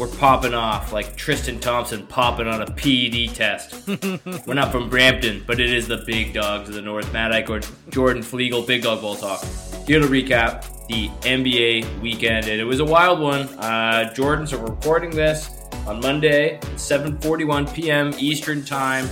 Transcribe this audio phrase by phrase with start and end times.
[0.00, 3.86] we're popping off like Tristan Thompson popping on a PED test.
[4.46, 7.12] we're not from Brampton, but it is the big dogs of the North.
[7.12, 7.60] Matt or
[7.90, 9.44] Jordan Flegel, Big Dog Ball Talk.
[9.86, 13.42] Here to recap the NBA weekend, and it was a wild one.
[13.58, 15.50] Uh, Jordan, so we're recording this
[15.86, 18.14] on Monday, 7:41 p.m.
[18.16, 19.06] Eastern Time.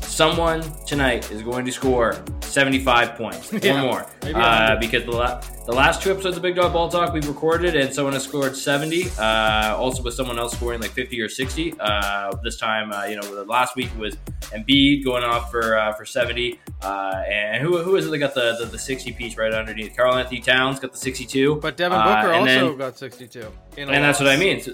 [0.00, 5.40] Someone tonight is going to score 75 points Yeah, more maybe uh, because the, la-
[5.66, 8.56] the last two episodes of Big Dog Ball Talk we've recorded, and someone has scored
[8.56, 9.04] 70.
[9.18, 11.74] Uh, also, with someone else scoring like 50 or 60.
[11.78, 14.16] Uh, this time, uh, you know, the last week was
[14.52, 16.58] Embiid going off for uh, for 70.
[16.82, 19.96] Uh, and who, who is it that got the, the, the 60 piece right underneath?
[19.96, 21.56] Karl-Anthony Towns got the 62.
[21.56, 23.40] But Devin Booker also then- got 62.
[23.76, 24.60] in a and that's what I mean.
[24.60, 24.72] So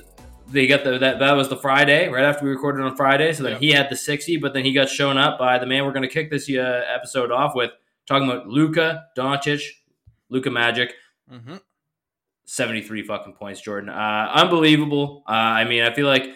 [0.49, 3.33] they got the that that was the Friday right after we recorded on Friday.
[3.33, 3.59] So then Yeah.
[3.59, 6.03] he had the sixty, but then he got shown up by the man we're going
[6.03, 7.71] to kick this uh, episode off with
[8.07, 9.63] talking about Luka Doncic,
[10.29, 10.95] Luka Magic.
[11.33, 11.61] Mhm.
[12.45, 13.89] 73 fucking points, Jordan.
[13.89, 15.25] Uh, unbelievable.
[15.29, 16.27] Uh, I mean, I feel like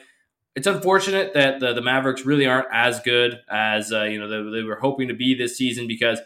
[0.56, 4.58] it's unfortunate that the, the Mavericks really aren't as good as uh, you know they,
[4.58, 6.18] they were hoping to be this season because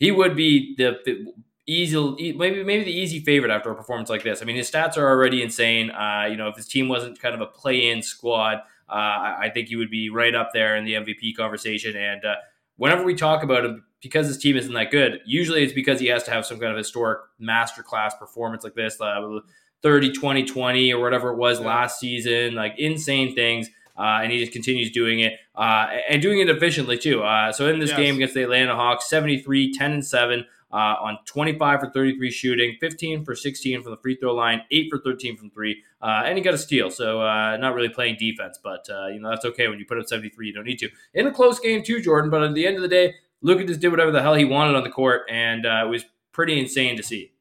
[0.00, 1.32] he would be the, the
[1.68, 4.42] easy maybe maybe the easy favorite after a performance like this.
[4.42, 5.90] I mean, his stats are already insane.
[5.90, 9.68] Uh, you know, if his team wasn't kind of a play-in squad, uh, I, think
[9.68, 11.94] he would be right up there in the MVP conversation.
[11.94, 12.36] And uh,
[12.76, 16.06] whenever we talk about him, because his team isn't that good, usually it's because he
[16.06, 18.98] has to have some kind of historic masterclass performance like this.
[19.00, 19.40] Uh,
[19.82, 24.40] 30 20 20 or whatever it was last season like insane things uh, and he
[24.40, 27.96] just continues doing it uh, and doing it efficiently too uh, so in this Yes.
[27.96, 32.76] game against the atlanta hawks 73 10 and 7 uh, on 25 for 33 shooting
[32.80, 36.36] 15 for 16 from the free throw line 8 for 13 from 3 uh, and
[36.36, 39.44] he got a steal so uh, not really playing defense but uh, you know that's
[39.44, 42.00] okay when you put up 73 you don't need to in a close game too
[42.02, 44.44] jordan but at the end of the day Luka just did whatever the hell he
[44.44, 47.32] wanted on the court and uh, it was pretty insane to see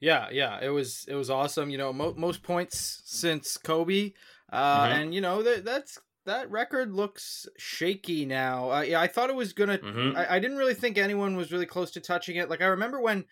[0.00, 1.70] Yeah, yeah, it was it was awesome.
[1.70, 4.12] You know, mo- most points since Kobe,
[4.52, 4.92] uh, Mhm.
[4.96, 8.70] and you know that that's that record looks shaky now.
[8.70, 9.78] Uh, yeah, I thought it was gonna.
[9.78, 10.16] Mhm.
[10.16, 12.48] I, I didn't really think anyone was really close to touching it.
[12.50, 13.24] Like I remember when,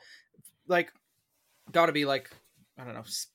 [0.67, 0.93] like,
[1.73, 2.31] got to be like,
[2.79, 3.01] I don't know.
[3.01, 3.29] s-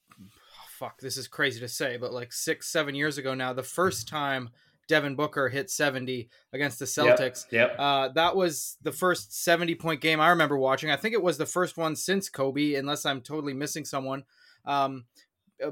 [0.77, 4.09] Fuck, this is crazy to say, but like six, seven years ago now, the first
[4.09, 4.49] time
[4.89, 7.45] Devin Booker hit seventy against the Celtics.
[7.49, 7.75] yep.
[7.79, 10.91] Uh, that was the first 70 point game I remember watching.
[10.91, 14.23] I think it was the first one since Kobe, unless I'm totally missing someone.
[14.65, 15.05] Um,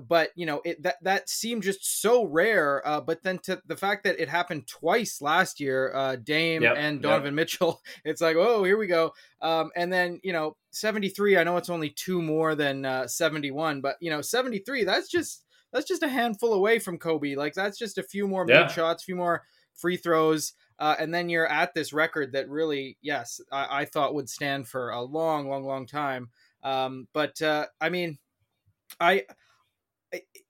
[0.07, 2.85] but you know, it that that seemed just so rare.
[2.87, 6.75] Uh, but then to the fact that it happened twice last year, uh, Dame Yep,
[6.77, 7.01] and yep.
[7.03, 9.13] Donovan Mitchell, it's like, oh, here we go.
[9.41, 11.37] Um, and then you know, 73.
[11.37, 14.83] I know it's only two more than uh, 71, but you know, 73.
[14.83, 17.35] That's just that's just a handful away from Kobe.
[17.35, 18.61] Like that's just a few more Yeah.
[18.63, 19.43] mid shots, a few more
[19.75, 24.15] free throws uh, and then you're at this record that really, yes, I, I thought
[24.15, 26.29] would stand for a long, long, long time.
[26.63, 28.17] Um, but uh, I mean,
[28.99, 29.23] I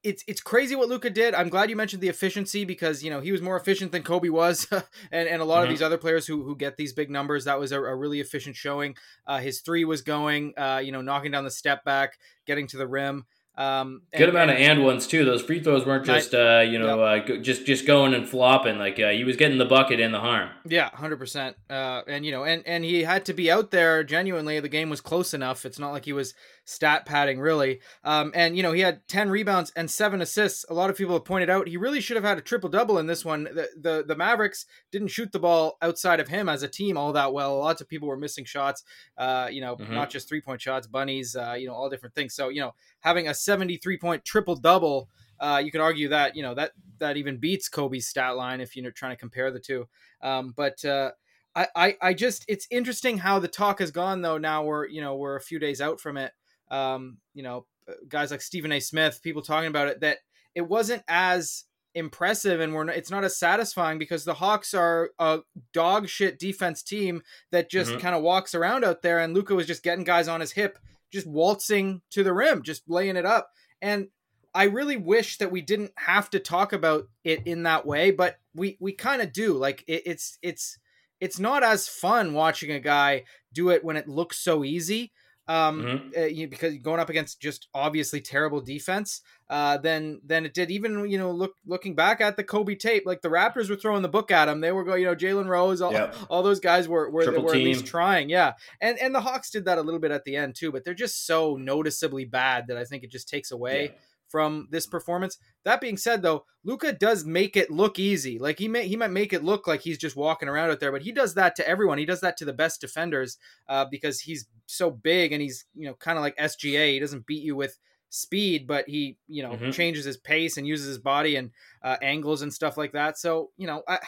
[0.03, 1.33] it's it's crazy what Luka did.
[1.33, 4.29] I'm glad you mentioned the efficiency because you know he was more efficient than Kobe
[4.29, 4.67] was,
[5.11, 5.73] and and a lot of Mhm.
[5.73, 7.45] these other players who who get these big numbers.
[7.45, 8.95] That was a, a really efficient showing.
[9.25, 12.77] Uh, his three was going, uh, you know, knocking down the step back, getting to
[12.77, 13.25] the rim.
[13.55, 15.25] Um, Good and- amount of and- and ones too.
[15.25, 18.79] Those free throws weren't just uh, you know uh, just just going and flopping.
[18.79, 20.49] Like uh, he was getting the bucket and the harm.
[20.67, 21.55] Yeah, hundred percent.
[21.69, 24.59] Uh, and you know, and and he had to be out there genuinely.
[24.59, 25.65] The game was close enough.
[25.67, 26.33] It's not like he was
[26.65, 27.81] stat padding really.
[28.03, 30.65] Um, and you know, he had ten rebounds and seven assists.
[30.69, 32.97] A lot of people have pointed out he really should have had a triple double
[32.99, 33.43] in this one.
[33.43, 37.13] The, the the Mavericks didn't shoot the ball outside of him as a team all
[37.13, 37.59] that well.
[37.59, 38.83] Lots of people were missing shots.
[39.17, 39.89] Uh, you know, Mhm.
[39.91, 41.35] not just three point shots, bunnies.
[41.35, 42.33] Uh, you know, all different things.
[42.33, 45.09] So you know, having a seventy three point triple double.
[45.39, 48.75] Uh, you can argue that you know that that even beats Kobe's stat line if
[48.77, 49.89] you're trying to compare the two.
[50.21, 51.11] Um, but uh,
[51.55, 54.37] I, I, I just it's interesting how the talk has gone though.
[54.37, 56.31] Now we're you know we're a few days out from it.
[56.73, 57.65] Um, you know,
[58.07, 58.79] guys like Stephen A.
[58.79, 60.19] Smith, people talking about it that
[60.55, 65.11] it wasn't as impressive and we're not, it's not as satisfying because the Hawks are
[65.19, 65.41] a
[65.73, 67.99] dog shit defense team that just Mhm.
[67.99, 70.79] kind of walks around out there and Luka was just getting guys on his hip,
[71.11, 73.51] just waltzing to the rim, just laying it up.
[73.81, 74.07] And
[74.55, 78.37] I really wish that we didn't have to talk about it in that way, but
[78.55, 79.53] we we kind of do.
[79.53, 80.77] Like it, it's it's
[81.19, 85.11] it's not as fun watching a guy do it when it looks so easy.
[85.47, 86.17] Um, Mhm.
[86.17, 90.71] uh, you, because going up against just obviously terrible defense, uh, then then it did.
[90.71, 94.03] Even you know, look looking back at the Kobe tape, like the Raptors were throwing
[94.03, 94.61] the book at him.
[94.61, 96.15] They were going, you know, Jalen Rose, all, Yep.
[96.29, 98.53] all those guys were were, were at least trying, yeah.
[98.79, 100.93] And and the Hawks did that a little bit at the end too, but they're
[100.93, 103.99] just so noticeably bad that I think it just takes away Yeah.
[104.33, 105.37] From this performance.
[105.63, 108.39] That being said, though, Luka does make it look easy.
[108.39, 110.91] Like he may he might make it look like he's just walking around out there,
[110.91, 111.99] but he does that to everyone.
[111.99, 113.37] He does that to the best defenders
[113.69, 116.93] uh, because he's so big and he's you know kind of like SGA.
[116.93, 117.77] He doesn't beat you with
[118.09, 119.71] speed, but he you know Mhm.
[119.71, 121.51] changes his pace and uses his body and
[121.83, 123.19] uh, angles and stuff like that.
[123.19, 123.99] So you know I.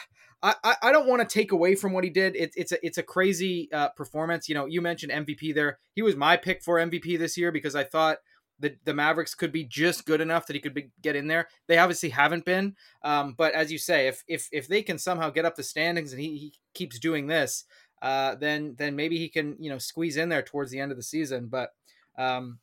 [0.42, 2.36] I, I don't want to take away from what he did.
[2.36, 4.48] It, it's a it's a crazy uh, performance.
[4.48, 5.78] You know, you mentioned MVP there.
[5.94, 8.18] He was my pick for MVP this year because I thought
[8.58, 11.48] the the Mavericks could be just good enough that he could be, get in there.
[11.66, 15.30] They obviously haven't been, um, but as you say, if if if they can somehow
[15.30, 17.64] get up the standings and he, he keeps doing this,
[18.02, 20.96] uh, then then maybe he can you know squeeze in there towards the end of
[20.96, 21.48] the season.
[21.48, 21.70] But
[22.16, 22.60] um,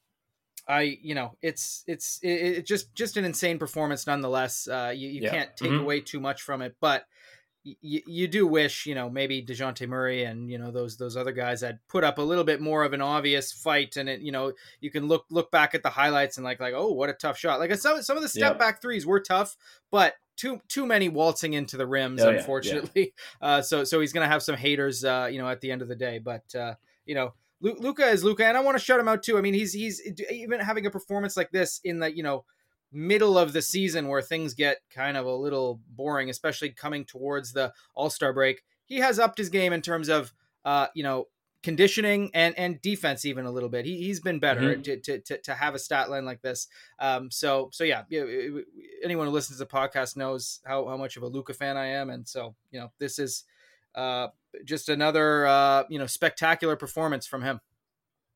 [0.67, 2.29] I you know it's it's it,
[2.59, 4.67] it just just an insane performance nonetheless.
[4.67, 5.31] Uh, you you Yeah.
[5.31, 5.81] can't take Mhm.
[5.81, 7.05] away too much from it, but.
[7.65, 11.31] You, you do wish you know maybe Dejounte Murray and you know those those other
[11.31, 14.33] guys had put up a little bit more of an obvious fight and it you
[14.33, 14.51] know
[14.81, 17.37] you can look look back at the highlights and like like oh what a tough
[17.37, 17.59] shot.
[17.61, 19.55] Like some some of the step back threes were tough
[19.91, 22.39] but too too many waltzing into the rims Oh, yeah, yeah.
[22.39, 23.13] unfortunately.
[23.41, 25.87] Uh so so he's gonna have some haters uh you know at the end of
[25.87, 26.73] the day but uh
[27.05, 29.37] you know Luka is Luka and I want to shout him out too.
[29.37, 32.43] I mean he's he's even having a performance like this in the you know
[32.93, 37.51] middle of the season where things get kind of a little boring especially coming towards
[37.53, 41.27] the all-star break he has upped his game in terms of uh you know
[41.63, 43.85] conditioning and and defense even a little bit.
[43.85, 46.67] He he's been better to, to to to have a stat line like this.
[46.99, 48.65] Um, so so yeah, yeah, it- it-
[49.01, 51.85] anyone who listens to the podcast knows how how much of a Luka fan I
[51.85, 53.45] am, and so you know this is
[53.95, 54.27] uh
[54.65, 57.61] just another uh you know spectacular performance from him.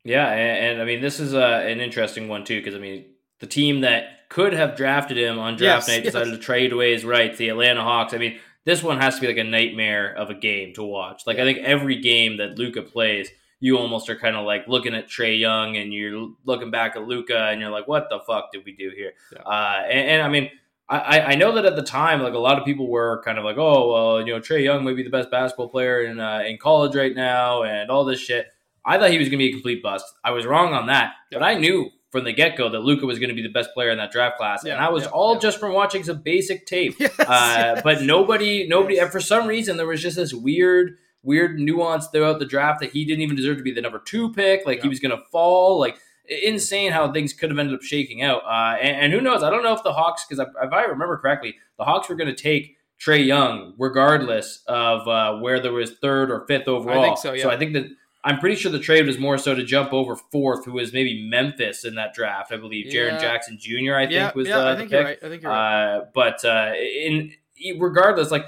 [0.05, 3.07] Yeah, and, and I mean this is uh, an interesting one too because I mean
[3.39, 6.37] the team that could have drafted him on draft Yes, night decided yes.
[6.37, 7.37] to trade away his rights.
[7.37, 8.13] The Atlanta Hawks.
[8.13, 11.23] I mean this one has to be like a nightmare of a game to watch.
[11.25, 13.29] Like I think every game that Luka plays,
[13.61, 17.07] you almost are kind of like looking at Trae Young and you're looking back at
[17.07, 19.13] Luka and you're like, what the fuck did we do here?
[19.31, 19.41] Yeah.
[19.43, 20.49] Uh, and, and I mean.
[20.89, 23.43] I, I know that at the time, like a lot of people were kind of
[23.43, 26.43] like, "Oh, well, you know, Trae Young may be the best basketball player in uh,
[26.47, 28.47] in college right now," and all this shit.
[28.85, 30.05] I thought he was going to be a complete bust.
[30.23, 33.19] I was wrong on that, but I knew from the get go that Luka was
[33.19, 35.09] going to be the best player in that draft class, and Yeah, that was yeah,
[35.09, 35.39] all yeah.
[35.39, 36.95] just from watching some basic tape.
[36.99, 37.81] Yes, Uh, yes.
[37.83, 39.03] but nobody, nobody, Yes.
[39.03, 42.91] and for some reason, there was just this weird, weird nuance throughout the draft that
[42.91, 44.65] he didn't even deserve to be the number two pick.
[44.65, 45.79] Like he was going to fall.
[45.79, 45.97] Like
[46.29, 48.41] insane how things could have ended up shaking out.
[48.45, 49.43] Uh, and, and who knows?
[49.43, 52.33] I don't know if the Hawks, because if I remember correctly, the Hawks were going
[52.33, 57.15] to take Trae Young regardless of uh, where there was third or fifth overall.
[57.15, 57.43] so, yeah.
[57.43, 57.85] So I think that.
[58.27, 61.25] I'm pretty sure the trade was more so to jump over fourth, who was maybe
[61.29, 62.51] Memphis in that draft.
[62.51, 63.95] I believe Jaren Jackson Jr.
[63.95, 64.97] I think yeah, was yeah, uh, I the think pick.
[64.97, 65.19] you're right.
[65.23, 65.95] I think you're right.
[65.95, 67.31] Uh, but uh, in
[67.79, 68.43] regardless, like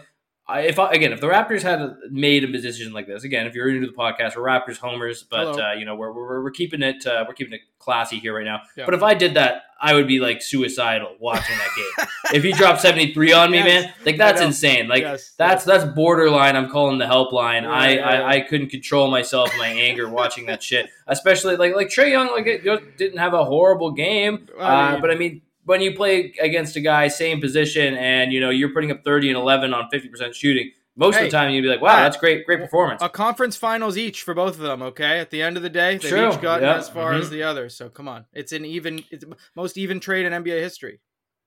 [0.50, 3.54] I, if I, again, if the Raptors had made a decision like this, again, if
[3.56, 6.82] you're into the podcast, we're Raptors homers, but uh, you know we're, we're we're keeping
[6.82, 8.62] it uh, we're keeping it classy here right now.
[8.76, 8.86] Yeah.
[8.86, 12.08] But if I did that, I would be like suicidal watching that game.
[12.34, 13.86] if he dropped 73 on me, Yes.
[13.86, 14.88] man, like that's insane.
[14.88, 16.56] Like Yes, that's that's borderline.
[16.56, 17.62] I'm calling the helpline.
[17.64, 18.30] Yeah, I, yeah, I.
[18.34, 20.90] I couldn't control myself, my anger watching that shit.
[21.08, 24.48] Especially like like Trae Young, like it just didn't have a horrible game.
[24.60, 28.34] I Uh, mean- but I mean, when you play against a guy same position and
[28.34, 31.32] you know you're putting up 30 and 11 on 50 percent shooting, most Hey, of
[31.32, 33.04] the time you'd be like, wow, that's great, great performance.
[33.04, 34.82] a conference finals each for both of them.
[34.82, 37.20] Okay, at the end of the day, they've True, each gotten yeah, as far mhm.
[37.20, 37.70] as the other.
[37.70, 39.24] So come on, it's an even, it's
[39.56, 41.02] most even trade in NBA history.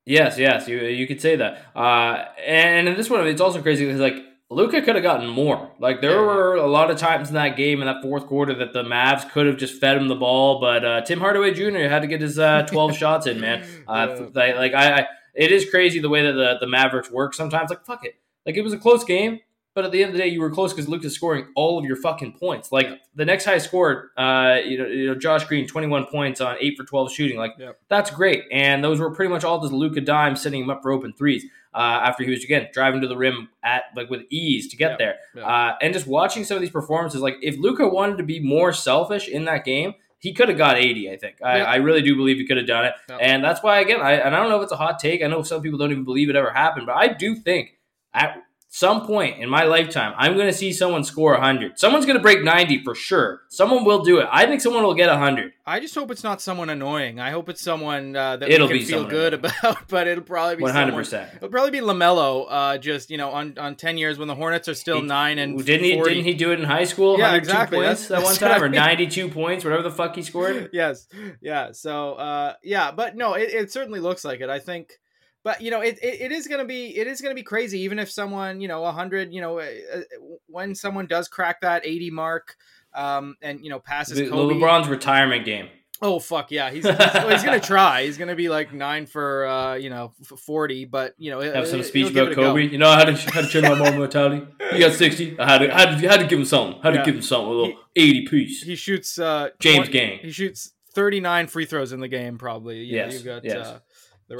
[0.06, 1.66] Yes, yes, you you could say that.
[1.74, 4.14] Uh, and in this one, it's also crazy because like
[4.52, 5.70] Luka could have gotten more.
[5.78, 8.54] Like there Yeah, were a lot of times in that game in that fourth quarter
[8.54, 11.88] that the Mavs could have just fed him the ball, but uh, Tim Hardaway Jr.
[11.88, 13.40] had to get his uh, twelve shots in.
[13.40, 14.54] Man, uh, Yeah.
[14.56, 17.70] like I, I, it is crazy the way that the the Mavericks work sometimes.
[17.70, 18.14] Like fuck it,
[18.46, 19.40] like it was a close game.
[19.74, 21.86] But at the end of the day, you were close because Luka's scoring all of
[21.86, 22.72] your fucking points.
[22.72, 22.96] Like Yeah.
[23.14, 26.56] the next high scored, uh, you know, you know, Josh Green, twenty one points on
[26.60, 27.38] eight for twelve shooting.
[27.38, 27.52] Like
[27.88, 28.44] that's great.
[28.52, 31.46] And those were pretty much all just Luka dime setting him up for open threes.
[31.74, 34.90] Uh, after he was again driving to the rim at like with ease to get
[34.90, 34.98] Yep.
[34.98, 35.44] there, Yep.
[35.46, 38.72] uh, and just watching some of these performances, like if Luka wanted to be more
[38.74, 41.10] selfish in that game, he could have got eighty.
[41.10, 41.66] I think I, Yep.
[41.68, 43.18] I really do believe he could have done it, Yep.
[43.22, 45.22] and that's why again, I and I don't know if it's a hot take.
[45.22, 47.78] I know some people don't even believe it ever happened, but I do think
[48.12, 48.36] at
[48.74, 51.78] some point in my lifetime, I'm going to see someone score 100.
[51.78, 53.42] Someone's going to break 90 for sure.
[53.50, 54.26] Someone will do it.
[54.32, 55.52] I think someone will get 100.
[55.66, 57.20] I just hope it's not someone annoying.
[57.20, 59.52] I hope it's someone uh, that It'll we be can feel good annoying.
[59.62, 59.88] about.
[59.88, 60.72] But it'll probably be 100%.
[61.06, 62.46] someone- It'll probably be Lamelo.
[62.48, 65.38] Uh, just you know, on, on ten years when the Hornets are still He- nine
[65.38, 67.18] and didn't he didn't he do it in high school?
[67.18, 67.76] Yeah, exactly.
[67.76, 70.70] points That's- that one what I time or 92 points, whatever the fuck he scored.
[70.72, 71.06] yes
[71.42, 74.92] yeah so uh yeah but no it, it certainly looks like it i think
[75.44, 77.98] but you know it, it, it is gonna be it is gonna be crazy even
[77.98, 79.66] if someone you know 100 you know uh,
[80.46, 82.56] when someone does crack that 80 mark
[82.94, 84.54] um and you know passes The, Kobe.
[84.54, 85.68] LeBron's retirement game.
[86.02, 86.96] oh fuck yeah he's he's,
[87.30, 91.30] he's gonna try he's gonna be like nine for uh you know 40 but you
[91.30, 92.34] know Have some he'll speech about it.
[92.34, 92.68] Kobe.
[92.68, 94.46] You know how to how to turn my mom mortality.
[94.72, 95.38] He got 60.
[95.38, 96.80] I had to, had to, had to give him something.
[96.82, 97.00] Had Yeah.
[97.00, 97.48] to give him something.
[97.48, 98.62] A little 80 piece.
[98.62, 100.18] he shoots uh James 20 Gang.
[100.20, 102.78] he shoots 39 free throws in the game, probably.
[102.80, 103.66] You yes, know, you've got yes.
[103.66, 103.78] uh,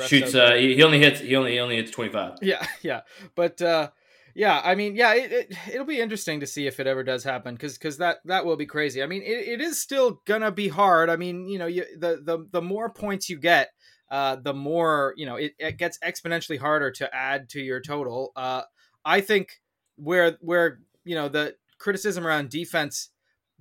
[0.00, 0.34] Shoots.
[0.34, 1.20] Uh, he he only hits.
[1.20, 2.38] He only he only hits twenty five.
[2.42, 3.00] Yeah, yeah,
[3.34, 3.90] but uh,
[4.34, 7.24] yeah, I mean, yeah, it, it it'll be interesting to see if it ever does
[7.24, 9.02] happen because because that that will be crazy.
[9.02, 11.10] I mean, it, it is still gonna be hard.
[11.10, 13.70] I mean, you know, you the the the more points you get,
[14.10, 18.32] uh, the more you know it, it gets exponentially harder to add to your total.
[18.36, 18.62] Uh,
[19.04, 19.60] I think
[19.96, 23.10] where where you know the criticism around defense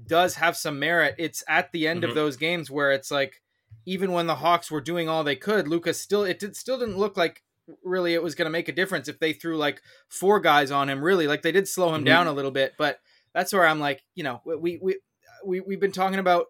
[0.08, 1.16] does have some merit.
[1.18, 2.10] It's at the end Mhm.
[2.10, 3.42] of those games where it's like
[3.86, 6.98] even when the Hawks were doing all they could, Luka's still it did, still didn't
[6.98, 7.44] look like
[7.84, 10.90] really it was going to make a difference if they threw like four guys on
[10.90, 11.04] him.
[11.04, 12.08] Really, like they did slow him Mhm.
[12.08, 13.00] down a little bit, but
[13.34, 15.00] that's where I'm like, you know, we we
[15.46, 16.48] we we've been talking about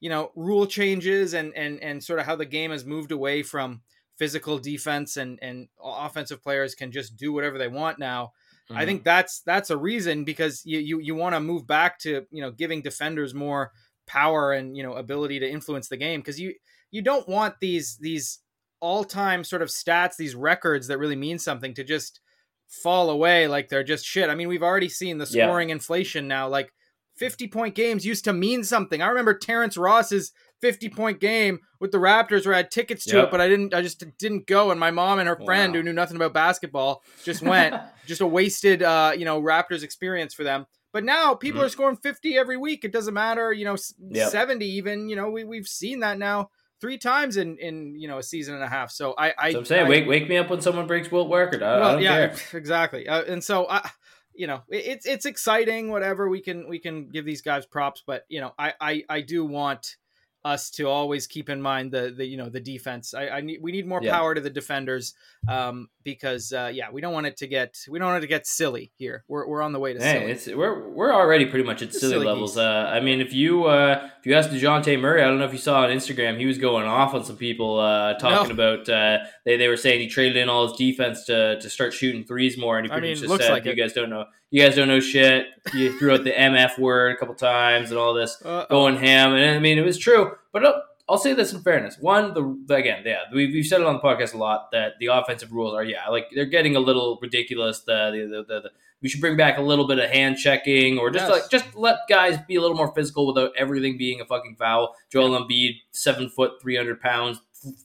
[0.00, 3.42] you know rule changes and and and sort of how the game has moved away
[3.42, 3.82] from
[4.18, 8.32] physical defense and and offensive players can just do whatever they want now.
[8.70, 8.76] Mm-hmm.
[8.80, 12.26] I think that's that's a reason because you you, you want to move back to
[12.30, 13.72] you know giving defenders more
[14.06, 16.54] power and you know ability to influence the game because you
[16.92, 18.38] you don't want these these
[18.80, 22.20] all time sort of stats these records that really mean something to just
[22.68, 24.30] fall away like they're just shit.
[24.30, 25.46] I mean we've already seen the Yeah.
[25.46, 26.72] scoring inflation now like
[27.16, 29.02] 50 point games used to mean something.
[29.02, 30.32] I remember Terrence Ross's
[30.62, 33.24] 50 point game with the Raptors where I had tickets to Yep.
[33.24, 34.70] it, but I didn't, I just didn't go.
[34.70, 35.78] And my mom and her friend Wow.
[35.78, 37.74] who knew nothing about basketball just went.
[38.06, 40.66] just a wasted, uh, you know, Raptors experience for them.
[40.92, 41.64] But now people Mhm.
[41.66, 42.84] are scoring 50 every week.
[42.84, 43.76] It doesn't matter, you know,
[44.10, 44.30] Yep.
[44.30, 46.50] 70 even, you know, we, we've seen that now
[46.82, 48.90] three times in, in, you know, a season and a half.
[48.90, 51.30] So I, I, So I'm saying, I- wake wake me up when someone breaks Wilt
[51.32, 51.62] record.
[51.62, 52.36] I, I well, don't yeah, care.
[52.58, 53.08] exactly.
[53.08, 53.88] Uh, and so I,
[54.34, 55.90] you know, it, it's it's exciting.
[55.90, 59.20] Whatever we can we can give these guys props, but you know, I I, I
[59.22, 59.96] do want
[60.44, 63.14] us to always keep in mind the the you know the defense.
[63.14, 64.12] I, I need we need more Yeah.
[64.12, 65.14] power to the defenders,
[65.46, 68.26] um, because uh, yeah, we don't want it to get we don't want it to
[68.26, 69.24] get silly here.
[69.28, 70.32] We're, we're on the way to Hey, silly.
[70.32, 72.56] it's we're we're already pretty much at silly, silly levels.
[72.58, 75.52] Uh, I mean, if you uh, if you asked Dejounte Murray, I don't know if
[75.52, 79.18] you saw on Instagram, he was going off on some people uh, talking about uh,
[79.44, 82.58] they they were saying he traded in all his defense to to start shooting threes
[82.58, 84.24] more, and he I pretty mean, much just said, like "You it." guys don't know,
[84.52, 87.98] you guys don't know shit." You threw out the MF word a couple times and
[87.98, 90.32] all this Uh, going ham, and I mean it was true.
[90.52, 90.74] But uh,
[91.08, 94.00] I'll say this in fairness: one, the, again, yeah, we've, we've said it on the
[94.00, 97.80] podcast a lot that the offensive rules are yeah, like they're getting a little ridiculous.
[97.80, 98.70] The the, the, the, the
[99.02, 101.30] we should bring back a little bit of hand checking, or just Yes.
[101.42, 104.94] like just let guys be a little more physical without everything being a fucking foul.
[105.10, 107.40] Joel Embiid, seven foot, three hundred pounds,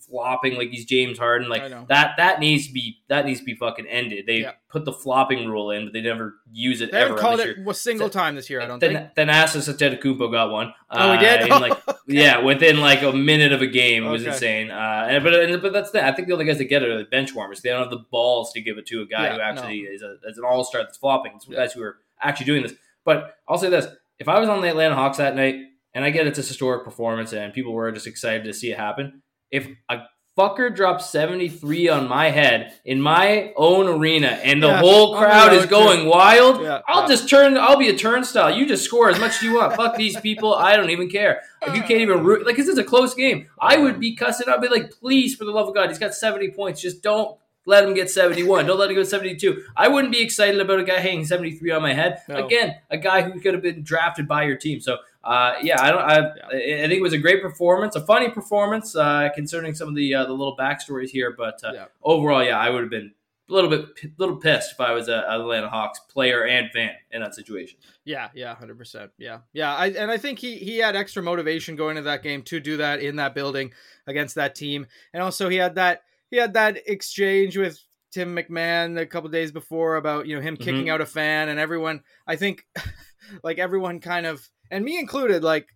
[0.09, 2.15] flopping like he's James Harden, like that.
[2.17, 4.25] That needs to be that needs to be fucking ended.
[4.25, 4.51] They Yeah.
[4.69, 7.15] put the flopping rule in, but they never use it they ever.
[7.17, 8.61] called it a single time this year.
[8.61, 9.15] I don't then, think.
[9.15, 10.73] then Asas Antetokounmpo got one.
[10.89, 11.49] Oh, he uh, did.
[11.49, 14.31] like, yeah, within like a minute of a game, it was Okay.
[14.31, 14.71] insane.
[14.71, 16.89] Uh, and, but and, but that's the I think the only guys that get it
[16.89, 17.61] are the bench warmers.
[17.61, 20.01] They don't have the balls to give it to a guy Yeah, who actually is,
[20.01, 21.33] a, is an all star that's flopping.
[21.35, 22.73] It's guys who are actually doing this.
[23.05, 23.87] But I'll say this:
[24.19, 25.55] if I was on the Atlanta Hawks that night,
[25.93, 28.77] and I get it's a historic performance, and people were just excited to see it
[28.77, 29.99] happen, if a
[30.37, 35.51] fucker drops 73 on my head in my own arena and the Yeah, whole crowd
[35.53, 36.09] is going too.
[36.09, 37.07] wild Yeah, i'll yeah.
[37.07, 38.55] just turn i'll be a turnstile.
[38.55, 39.75] You just score as much as you want.
[39.75, 40.53] Fuck these people.
[40.53, 41.41] I don't even care.
[41.63, 43.47] If you can't even root like this is a close game.
[43.59, 44.47] I would be cussing.
[44.47, 46.81] I'd be like please for the love of god he's got 70 points.
[46.81, 50.57] Just don't let him get 71 don't let him go 72 i wouldn't be excited
[50.61, 52.21] about a guy hanging 73 on my head.
[52.29, 52.45] No.
[52.45, 54.79] again a guy who could have been drafted by your team.
[54.79, 56.01] So uh, yeah, I don't.
[56.01, 56.17] I,
[56.53, 60.15] I think it was a great performance, a funny performance, uh, concerning some of the
[60.15, 61.35] uh, the little backstories here.
[61.37, 61.85] But uh, Yeah.
[62.01, 63.13] overall, yeah, I would have been
[63.49, 63.85] a little bit,
[64.17, 67.77] little pissed if I was a a Atlanta Hawks player and fan in that situation.
[68.05, 69.11] Yeah, yeah, hundred percent.
[69.17, 69.75] Yeah, yeah.
[69.75, 72.77] I and I think he he had extra motivation going into that game to do
[72.77, 73.73] that in that building
[74.07, 77.81] against that team, and also he had that he had that exchange with
[78.11, 80.91] Tim MacMahon a couple days before about you know him kicking Mhm.
[80.93, 82.03] out a fan, and everyone.
[82.25, 82.65] I think
[83.43, 85.67] like everyone kind of and me included like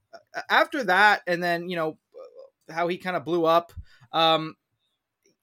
[0.49, 1.97] after that, and then you know
[2.69, 3.73] how he kind of blew up.
[4.13, 4.55] Um,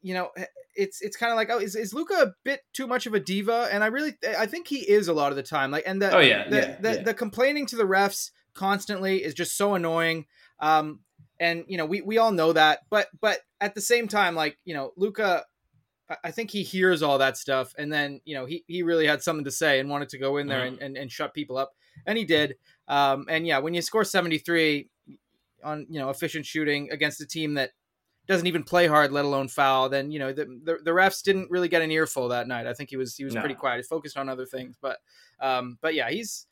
[0.01, 0.31] you know,
[0.75, 3.21] it's it's kind of like oh, is is Luka a bit too much of a
[3.21, 3.69] diva?
[3.73, 5.71] And I really I think he is a lot of the time.
[5.71, 7.03] Like and the Oh yeah, the, yeah, the, yeah.
[7.03, 10.27] the complaining to the refs constantly is just so annoying.
[10.61, 11.01] Um,
[11.41, 14.59] and you know, we, we all know that, but, but at the same time, like,
[14.65, 15.45] you know, Luka,
[16.25, 17.75] I- think he hears all that stuff.
[17.79, 20.39] And then, you know, he, he really had something to say and wanted to go
[20.39, 20.69] in there Mhm.
[20.69, 21.75] and, and, and shut people up.
[22.07, 22.57] And he did.
[22.89, 24.89] Um, and yeah, when you score 73
[25.65, 27.73] on, you know, efficient shooting against a team that
[28.27, 31.51] doesn't even play hard, let alone foul, then, you know, the, the, the refs didn't
[31.51, 32.67] really get an earful that night.
[32.67, 33.41] I think he was, he was No.
[33.41, 33.79] pretty quiet.
[33.79, 34.99] He focused on other things, but,
[35.41, 36.47] um, but yeah, he's,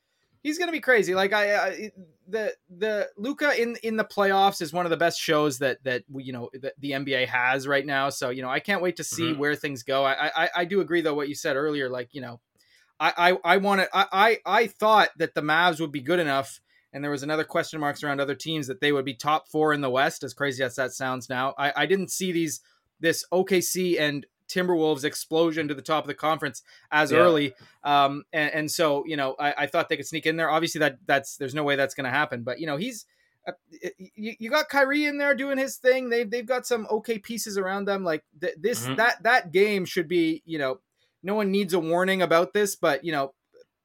[0.47, 1.15] he's gonna be crazy.
[1.15, 1.91] Like I, I
[2.29, 6.05] the the Luka in in the playoffs is one of the best shows that that
[6.11, 8.09] we, you know that the NBA has right now.
[8.11, 9.39] So you know I can't wait to see Mhm.
[9.39, 10.05] where things go.
[10.05, 11.89] I, I I do agree though what you said earlier.
[11.89, 12.41] Like you know,
[13.01, 13.13] I
[13.45, 16.61] I I wanted I I I thought that the Mavs would be good enough.
[16.93, 19.75] and there was another question marks around other teams that they would be top four
[19.75, 20.23] in the West.
[20.25, 22.61] As crazy as that sounds now, I, I didn't see these
[23.01, 27.19] this OKC and Timberwolves explosion to the top of the conference as yeah.
[27.19, 27.55] early.
[27.85, 30.51] Um, and, and, so, you know, I, I, thought they could sneak in there.
[30.51, 32.43] Obviously, that that's there's no way that's going to happen.
[32.43, 33.07] But you know, he's
[33.47, 33.53] uh,
[33.99, 36.11] you, you, got Kyrie in there doing his thing.
[36.11, 38.03] They've they've got some okay pieces around them.
[38.03, 38.97] Like th- this mm-hmm.
[38.97, 40.43] that that game should be.
[40.45, 40.81] You know,
[41.23, 43.33] no one needs a warning about this, but you know,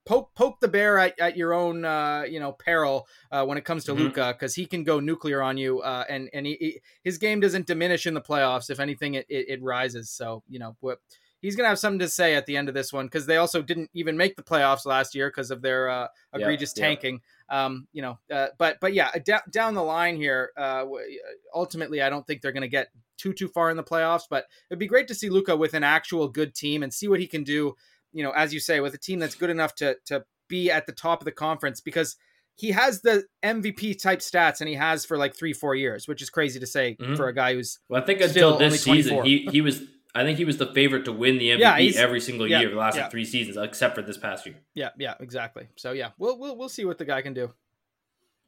[0.06, 3.66] poke poke the bear at, at your own uh, you know peril uh, when it
[3.66, 4.04] comes to mm-hmm.
[4.04, 7.40] Luka because he can go nuclear on you uh, and and he, he, his game
[7.40, 11.00] doesn't diminish in the playoffs if anything it, it, it rises so you know what
[11.42, 13.62] he's gonna have something to say at the end of this one because they also
[13.62, 17.66] didn't even make the playoffs last year because of their uh, egregious yeah, tanking yeah.
[17.66, 20.86] um you know uh, but but yeah d- down the line here uh,
[21.54, 24.80] ultimately I don't think they're gonna get too too far in the playoffs but it'd
[24.80, 27.44] be great to see Luka with an actual good team and see what he can
[27.44, 27.76] do
[28.14, 30.86] you know, as you say, with a team that's good enough to to be at
[30.86, 32.16] the top of the conference because
[32.56, 36.22] he has the MVP type stats and he has for like three, four years, which
[36.22, 37.16] is crazy to say mm-hmm.
[37.16, 37.80] for a guy who's.
[37.90, 39.82] Well, I think until this season, he he was.
[40.14, 42.70] I think he was the favorite to win the MVP yeah, every single yeah, year
[42.70, 43.04] the last yeah.
[43.04, 44.56] like three seasons, except for this past year.
[44.76, 45.70] Yeah, yeah, exactly.
[45.78, 47.54] So yeah, we'll we'll we'll see what the guy can do.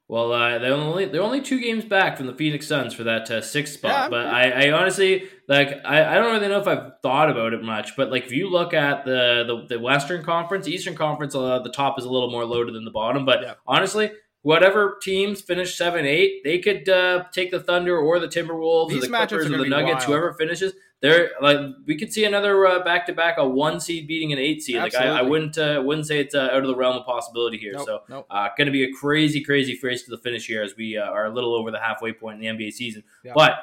[0.10, 3.32] Well, uh, they're only they're only two games back from the Phoenix Suns for that
[3.32, 3.92] uh, sixth spot.
[3.92, 7.54] Yeah, but I, I, honestly like I, I don't really know if I've thought about
[7.54, 7.96] it much.
[7.96, 11.72] But like if you look at the the, the Western Conference, Eastern Conference, uh, the
[11.72, 13.26] top is a little more loaded than the bottom.
[13.26, 13.54] But yeah.
[13.66, 18.90] honestly, whatever teams finish seven eight, they could uh, take the Thunder or the Timberwolves
[18.90, 20.74] These or the Clippers or the Nuggets, whoever finiseshes.
[21.04, 24.64] They're like we could see another back to back a one seed beating an eight
[24.64, 24.78] seed.
[24.78, 25.12] Absolutely.
[25.12, 27.58] Like I, I wouldn't uh, wouldn't say it's uh, out of the realm of possibility
[27.58, 27.74] here.
[27.74, 28.26] Nope, so nope.
[28.32, 31.04] uh, going to be a crazy crazy race to the finish here as we uh,
[31.04, 33.04] are a little over the halfway point in the NBA season.
[33.22, 33.34] Yeah.
[33.36, 33.56] But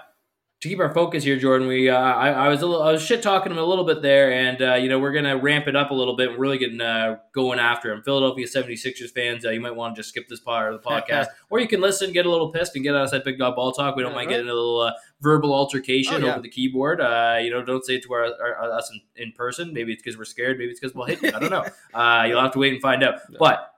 [0.60, 3.02] to keep our focus here, Jordan, we uh, I, I, was a little, I was
[3.02, 5.74] shit talking him a little bit there, and uh, you know we're gonna ramp it
[5.74, 8.02] up a little bit and really getting uh, going after him.
[8.02, 11.28] Philadelphia 76ers fans, uh, you might want to just skip this part of the podcast,
[11.48, 13.72] or you can listen, get a little pissed, and get us at Big Dog Ball
[13.72, 13.96] Talk.
[13.96, 16.32] We don't mind getting a little uh, verbal altercation oh, yeah.
[16.32, 17.00] over the keyboard.
[17.00, 19.72] Uh, you know, don't say it to our, our us in, in, person.
[19.72, 20.58] Maybe it's because we're scared.
[20.58, 21.28] Maybe it's because we'll hit you.
[21.34, 21.64] I don't know.
[22.26, 23.20] you'll have to wait and find out.
[23.38, 23.70] But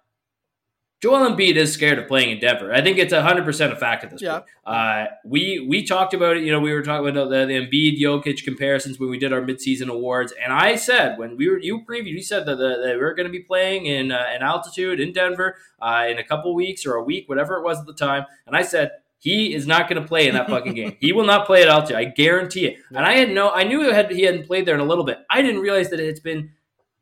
[1.02, 2.72] Joel Embiid is scared of playing in Denver.
[2.72, 4.38] I think it's hundred percent a fact at this yeah.
[4.38, 4.44] point.
[4.64, 6.44] Uh, we we talked about it.
[6.44, 9.40] You know, we were talking about the, the Embiid Jokic comparisons when we did our
[9.40, 12.96] midseason awards, and I said when we were you previewed, you said that, the, that
[12.96, 16.24] we are going to be playing in uh, in altitude in Denver uh, in a
[16.24, 19.54] couple weeks or a week, whatever it was at the time, and I said he
[19.54, 20.96] is not going to play in that fucking game.
[21.00, 21.96] He will not play at altitude.
[21.96, 22.78] I guarantee it.
[22.90, 25.18] And I had no, I knew had, he hadn't played there in a little bit.
[25.30, 26.50] I didn't realize that it's been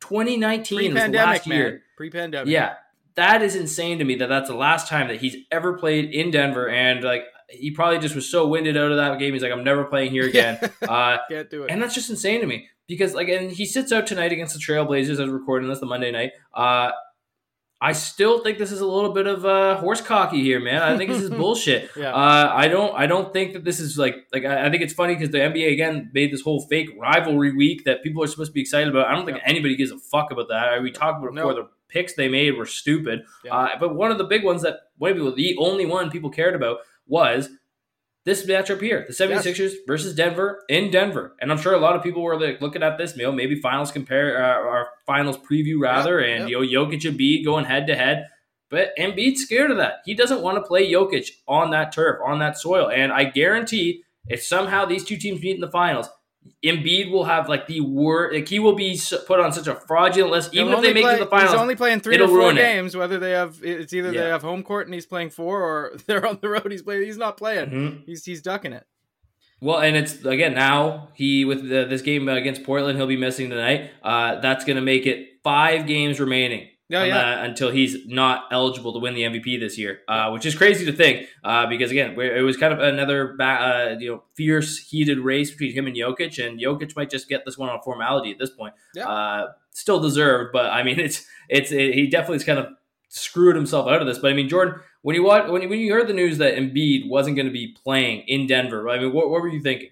[0.01, 1.69] 2019 was the last year.
[1.69, 1.81] Man.
[1.97, 2.47] Pre-pandemic.
[2.51, 2.75] Yeah
[3.15, 6.31] that is insane to me that that's the last time that he's ever played in
[6.31, 6.69] Denver.
[6.69, 9.33] And like, he probably just was so winded out of that game.
[9.33, 10.57] He's like, I'm never playing here again.
[10.81, 11.71] Uh, Can't do it.
[11.71, 14.59] And that's just insane to me because like, and he sits out tonight against the
[14.59, 16.31] Trailblazers as recording this the Monday night.
[16.53, 16.91] Uh,
[17.83, 20.83] I still think this is a little bit of uh, horse cocky here, man.
[20.83, 21.89] I think this is bullshit.
[21.97, 22.13] yeah.
[22.13, 22.95] uh, I don't.
[22.95, 24.45] I don't think that this is like like.
[24.45, 27.85] I, I think it's funny because the NBA again made this whole fake rivalry week
[27.85, 29.07] that people are supposed to be excited about.
[29.07, 29.49] I don't think yeah.
[29.49, 30.79] anybody gives a fuck about that.
[30.83, 31.55] We talked about it before.
[31.55, 33.23] The picks they made were stupid.
[33.43, 33.55] Yeah.
[33.55, 36.77] Uh, but one of the big ones that maybe the only one people cared about
[37.07, 37.49] was
[38.23, 39.73] this matchup here the 76ers yes.
[39.87, 41.35] versus Denver in Denver.
[41.39, 43.59] And I'm sure a lot of people were like looking at this, you know, maybe
[43.59, 46.61] finals compare, uh, our finals preview rather, yep, and, yep.
[46.61, 48.27] you know, Jokic and Embiid going head to head.
[48.69, 49.95] But Embiid's scared of that.
[50.05, 52.89] He doesn't want to play Jokic on that turf, on that soil.
[52.89, 56.09] And I guarantee if somehow these two teams meet in the finals,
[56.63, 60.31] Embiid will have like the word, like he will be put on such a fraudulent
[60.31, 60.53] list.
[60.53, 62.53] Even if they make play, it to the finals, he's only playing three to four
[62.53, 62.93] games.
[62.93, 62.97] It.
[62.97, 64.23] Whether they have, it's either yeah.
[64.23, 66.71] they have home court and he's playing four, or they're on the road.
[66.71, 67.03] He's playing.
[67.03, 67.69] He's not playing.
[67.69, 68.03] Mm-hmm.
[68.05, 68.85] He's he's ducking it.
[69.59, 73.49] Well, and it's again now he with the, this game against Portland, he'll be missing
[73.49, 73.91] tonight.
[74.03, 77.43] Uh, that's going to make it five games remaining Oh, yeah.
[77.43, 80.91] until he's not eligible to win the MVP this year, uh, which is crazy to
[80.91, 85.19] think uh, because again, it was kind of another ba- uh, you know fierce, heated
[85.19, 88.39] race between him and Jokic, and Jokic might just get this one on formality at
[88.39, 88.73] this point.
[88.93, 89.07] Yeah.
[89.07, 92.67] Uh, still deserved, but I mean, it's it's it, he definitely has kind of
[93.09, 94.19] screwed himself out of this.
[94.19, 96.55] But I mean, Jordan, when you watch, when you, when you heard the news that
[96.55, 99.89] Embiid wasn't going to be playing in Denver, I mean, what, what were you thinking?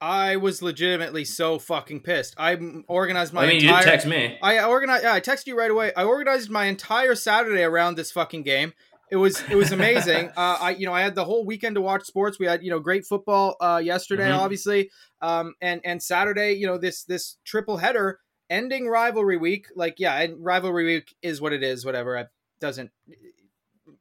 [0.00, 2.34] I was legitimately so fucking pissed.
[2.38, 2.56] I
[2.86, 3.42] organized my.
[3.42, 4.38] I mean, entire, you did text me.
[4.42, 5.02] I organized.
[5.02, 5.92] Yeah, I texted you right away.
[5.96, 8.74] I organized my entire Saturday around this fucking game.
[9.10, 10.28] It was it was amazing.
[10.36, 12.38] uh, I you know I had the whole weekend to watch sports.
[12.38, 14.40] We had you know great football uh, yesterday, mm-hmm.
[14.40, 16.52] obviously, um, and and Saturday.
[16.52, 19.66] You know this this triple header ending rivalry week.
[19.74, 21.84] Like yeah, and rivalry week is what it is.
[21.84, 22.16] Whatever.
[22.16, 22.28] It
[22.60, 22.90] doesn't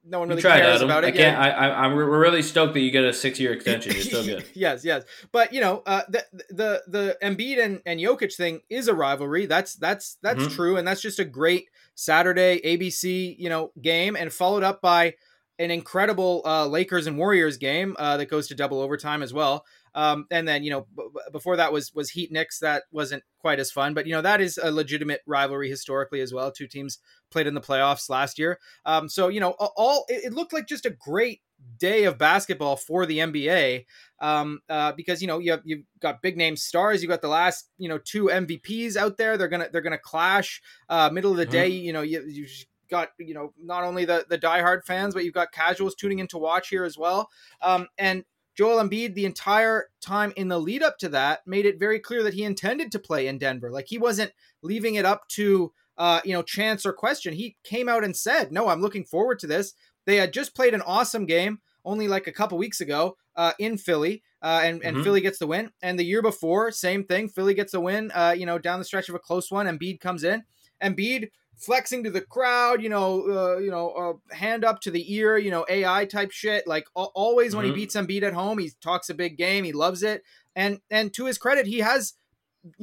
[0.10, 0.90] no one really tried, cares Adam.
[0.90, 1.08] about it.
[1.08, 1.38] I can't.
[1.38, 3.94] I, I, we're really stoked that you get a six year extension.
[3.94, 4.46] You're so good.
[4.54, 5.04] yes, yes.
[5.32, 9.46] But you know, uh, the the the Embiid and and Jokic thing is a rivalry.
[9.46, 10.56] That's that's that's mm-hmm.
[10.56, 11.66] true, and that's just a great
[11.96, 15.16] Saturday ABC you know game, and followed up by
[15.60, 19.66] an incredible uh, Lakers and Warriors game uh, that goes to double overtime as well.
[19.96, 23.60] Um, and then you know b- before that was was Heat Knicks that wasn't quite
[23.60, 26.52] as fun, but you know that is a legitimate rivalry historically as well.
[26.52, 27.00] Two teams
[27.32, 30.86] played in the playoffs last year, um, so you know all it, looked like just
[30.86, 31.42] a great
[31.80, 33.86] day of basketball for the NBA
[34.20, 37.02] um, uh, because you know you have, you've got big name stars.
[37.02, 39.36] you've got the last you know two MVPs out there.
[39.36, 41.52] They're gonna they're gonna clash uh, middle of the mm-hmm.
[41.54, 41.70] day.
[41.70, 42.48] You know you you
[42.90, 46.28] got you know not only the the diehard fans, but you've got casuals tuning in
[46.28, 47.30] to watch here as well.
[47.62, 48.24] Um, and
[48.56, 52.24] Joel Embiid, the entire time in the lead up to that, made it very clear
[52.24, 53.70] that he intended to play in Denver.
[53.70, 54.32] Like he wasn't
[54.64, 57.34] leaving it up to uh, you know chance or question.
[57.34, 59.74] He came out and said, "No, I'm looking forward to this."
[60.06, 63.78] They had just played an awesome game only like a couple weeks ago uh, in
[63.78, 65.04] Philly, uh, and and mm-hmm.
[65.04, 65.72] Philly gets the win.
[65.82, 67.30] And the year before, same thing.
[67.30, 68.12] Philly gets a win.
[68.12, 70.44] Uh, you know, down the stretch of a close one, Embiid comes in.
[70.84, 75.14] Embiid flexing to the crowd, you know, uh, you know, uh, hand up to the
[75.14, 76.68] ear, you know, AI type shit.
[76.68, 77.76] Like always when mm-hmm.
[77.76, 80.24] he beats Embiid at home, he talks a big game, he loves it,
[80.56, 82.14] and and to his credit, he has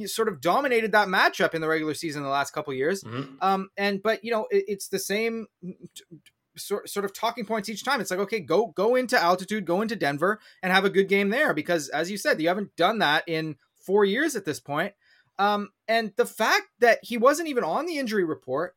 [0.05, 3.03] sort of dominated that matchup in the regular season the last couple years.
[3.03, 3.35] Mm-hmm.
[3.41, 5.47] Um, and but you know, it, it's the same.
[6.57, 7.99] Sort, sort of talking points each time.
[7.99, 11.29] It's like, okay, go go into altitude, go into Denver, and have a good game
[11.29, 11.53] there.
[11.53, 14.93] Because as you said, you haven't done that in four years at this point.
[15.37, 18.75] Um, and the fact that he wasn't even on the injury report,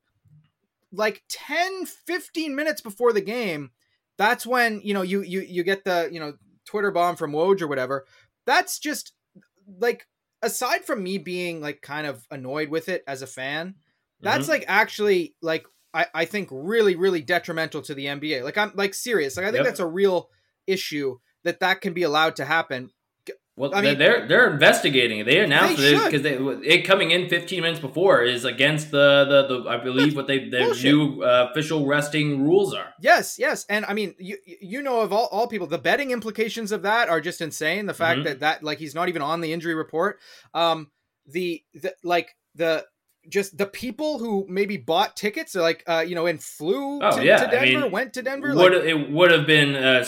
[0.92, 3.70] like 10, 15 minutes before the game,
[4.16, 6.34] that's when, you know, you you you get the, you know,
[6.66, 8.04] Twitter bomb from Woj or whatever.
[8.46, 9.12] That's just
[9.78, 10.06] like
[10.42, 13.76] aside from me being like kind of annoyed with it as a fan,
[14.20, 14.52] that's mm-hmm.
[14.52, 18.42] like actually like I, I think really, really detrimental to the NBA.
[18.42, 19.36] Like I'm like serious.
[19.36, 19.66] Like I think yep.
[19.66, 20.28] that's a real
[20.66, 22.90] issue that that can be allowed to happen
[23.58, 25.24] well, I mean, they're they're investigating.
[25.24, 26.24] They announced it because
[26.64, 30.48] it coming in 15 minutes before is against the the, the I believe what they
[30.48, 32.94] the new uh, official resting rules are.
[33.00, 36.70] Yes, yes, and I mean you you know of all, all people the betting implications
[36.70, 37.86] of that are just insane.
[37.86, 38.28] The fact mm-hmm.
[38.28, 40.20] that that like he's not even on the injury report.
[40.54, 40.90] Um,
[41.26, 42.86] the the like the
[43.28, 47.24] just the people who maybe bought tickets, like uh, you know, and flew oh, to,
[47.24, 47.38] yeah.
[47.38, 48.54] to, Denver, I mean, went to Denver.
[48.54, 50.04] Would like, it would have been a,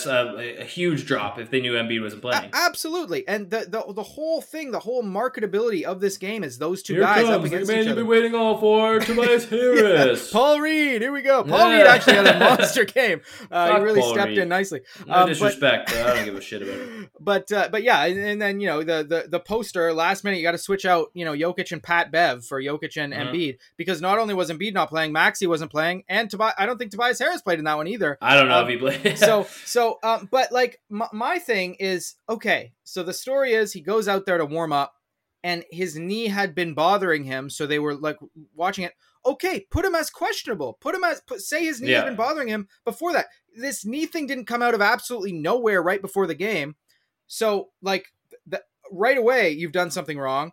[0.61, 2.51] a, huge drop if they knew Embiid wasn't playing?
[2.53, 6.83] Absolutely, and the, the the whole thing, the whole marketability of this game is those
[6.83, 9.49] two here guys comes, up against the man each you've been waiting all for, Tobias
[9.49, 10.33] Harris, yeah.
[10.33, 11.03] Paul Reed.
[11.03, 11.43] Here we go.
[11.45, 11.79] Paul yeah.
[11.79, 13.21] Reed actually had a monster game.
[13.51, 14.39] Uh, he really Paul stepped Reed.
[14.39, 14.81] in nicely.
[15.07, 17.11] No um, disrespect, but, but, I don't give a shit about it.
[17.23, 20.39] But uh, but yeah, and, and, then you know the the the poster last minute,
[20.39, 23.35] you got to switch out you know Jokic and Pat Bev for Jokic and mm-hmm.
[23.35, 26.79] Embiid because not only was Embiid not playing, Maxey wasn't playing, and Tobias, I don't
[26.79, 28.19] think Tobias Harris played in that one either.
[28.21, 29.19] I don't know um, if he played.
[29.19, 32.73] so, so, um, but like my, my thing is okay.
[32.85, 34.95] So the story is he goes out there to warm up,
[35.43, 38.19] and his knee had been bothering him, so they were like
[38.55, 38.95] watching it.
[39.27, 40.79] Okay, put him as questionable.
[40.81, 41.99] Put him as put, say his knee yeah.
[41.99, 43.27] had been bothering him before that.
[43.55, 46.77] This knee thing didn't come out of absolutely nowhere right before the game.
[47.27, 48.07] So like
[48.47, 50.53] the, right away, you've done something wrong.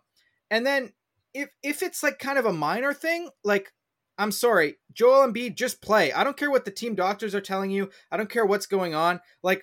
[0.50, 0.92] And then
[1.38, 3.72] if if it's like kind of a minor thing, like
[4.18, 6.12] I'm sorry, Joel Embiid, just play.
[6.12, 7.90] I don't care what the team doctors are telling you.
[8.10, 9.20] I don't care what's going on.
[9.42, 9.62] Like,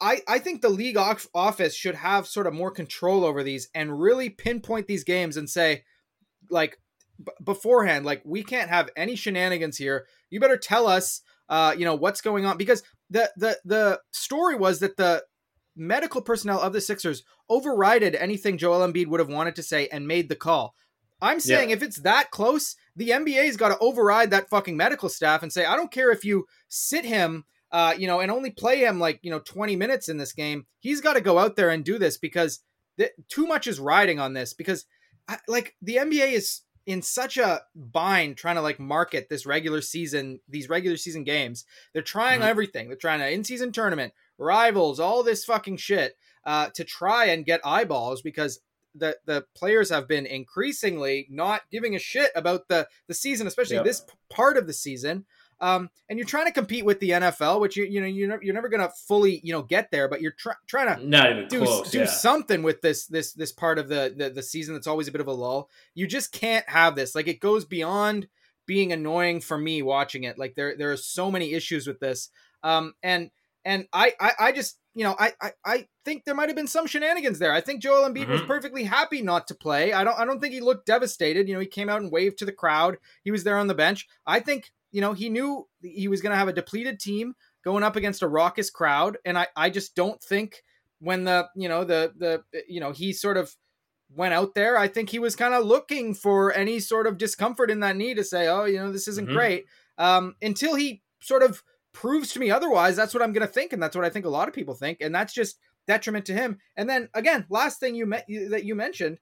[0.00, 4.00] I I think the league office should have sort of more control over these and
[4.00, 5.84] really pinpoint these games and say,
[6.48, 6.78] like,
[7.22, 10.06] b- beforehand, like we can't have any shenanigans here.
[10.30, 14.56] You better tell us, uh, you know, what's going on because the the the story
[14.56, 15.22] was that the
[15.76, 20.06] medical personnel of the Sixers overrided anything Joel Embiid would have wanted to say and
[20.06, 20.74] made the call.
[21.22, 21.76] I'm saying yeah.
[21.76, 25.64] if it's that close, the NBA's got to override that fucking medical staff and say,
[25.64, 29.20] I don't care if you sit him, uh, you know, and only play him like,
[29.22, 30.66] you know, 20 minutes in this game.
[30.78, 32.60] He's got to go out there and do this because
[32.98, 34.86] th- too much is riding on this because,
[35.46, 40.40] like, the NBA is in such a bind trying to like market this regular season,
[40.48, 41.64] these regular season games.
[41.92, 42.48] They're trying mm-hmm.
[42.48, 42.88] everything.
[42.88, 47.44] They're trying to in season tournament, rivals, all this fucking shit uh, to try and
[47.44, 48.60] get eyeballs because
[48.94, 53.78] the the players have been increasingly not giving a shit about the the season, especially
[53.80, 55.26] this part of the season.
[55.62, 58.42] Um, and you're trying to compete with the NFL, which you you know you're never,
[58.42, 61.48] you're never gonna fully you know get there, but you're try, trying to not even
[61.48, 62.06] do close, do yeah.
[62.06, 65.20] something with this this this part of the, the the season that's always a bit
[65.20, 65.68] of a lull.
[65.94, 67.14] You just can't have this.
[67.14, 68.26] Like it goes beyond
[68.66, 70.38] being annoying for me watching it.
[70.38, 72.30] Like there there are so many issues with this.
[72.62, 73.30] Um, and
[73.64, 76.66] and I, I, I just, you know, I, I, I think there might have been
[76.66, 77.52] some shenanigans there.
[77.52, 78.32] I think Joel Embiid mm-hmm.
[78.32, 79.92] was perfectly happy not to play.
[79.92, 81.48] I don't, I don't think he looked devastated.
[81.48, 82.96] You know, he came out and waved to the crowd.
[83.22, 84.08] He was there on the bench.
[84.26, 87.84] I think, you know, he knew he was going to have a depleted team going
[87.84, 90.62] up against a raucous crowd, and I, I just don't think
[90.98, 93.54] when the, you know, the, the, you know, he sort of
[94.12, 94.76] went out there.
[94.76, 98.14] I think he was kind of looking for any sort of discomfort in that knee
[98.14, 99.36] to say, oh, you know, this isn't mm-hmm.
[99.36, 99.66] great.
[99.98, 101.62] Um, until he sort of
[102.00, 104.24] proves to me otherwise, that's what I'm going to think, and that's what I think
[104.24, 106.58] a lot of people think, and that's just detriment to him.
[106.74, 109.18] And then again, last thing you met that you mentioned,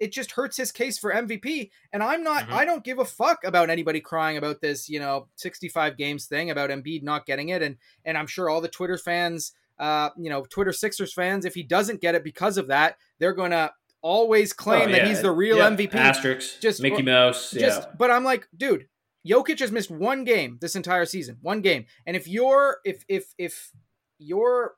[0.00, 1.70] it just hurts his case for MVP.
[1.92, 2.54] And I'm not, mm-hmm.
[2.54, 6.50] I don't give a fuck about anybody crying about this, you know, 65 games thing
[6.50, 10.30] about Embiid not getting it, and and I'm sure all the Twitter fans, uh, you
[10.30, 14.54] know, Twitter Sixers fans, if he doesn't get it because of that, they're gonna always
[14.54, 14.98] claim oh, yeah.
[15.00, 15.68] that he's the real yeah.
[15.68, 15.94] MVP.
[15.94, 17.50] Asterisks, just Mickey Mouse.
[17.50, 17.94] Just, yeah.
[17.98, 18.86] but I'm like, dude,
[19.26, 21.86] Jokic has missed one game this entire season, one game.
[22.06, 23.70] And if you're if if if
[24.18, 24.74] your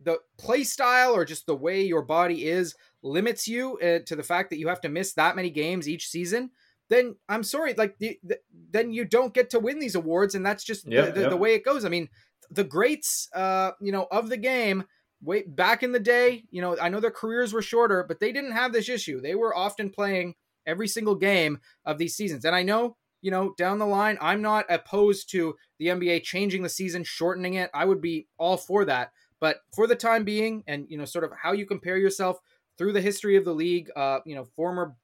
[0.00, 4.22] the play style or just the way your body is limits you uh, to the
[4.22, 6.50] fact that you have to miss that many games each season,
[6.90, 8.38] then I'm sorry, like the, the,
[8.70, 11.64] then you don't get to win these awards, and that's just the, the, way it
[11.64, 11.84] goes.
[11.84, 12.08] I mean,
[12.50, 14.84] the greats, uh, you know, of the game.
[15.22, 18.30] Way back in the day, you know, I know their careers were shorter, but they
[18.30, 19.22] didn't have this issue.
[19.22, 20.34] They were often playing
[20.66, 24.42] every single game of these seasons, and I know you know, down the line, I'm
[24.42, 27.70] not opposed to the NBA changing the season, shortening it.
[27.72, 29.12] I would be all for that.
[29.40, 32.38] But for the time being, and you know, sort of how you compare yourself
[32.76, 34.94] through the history of the league, uh, you know, former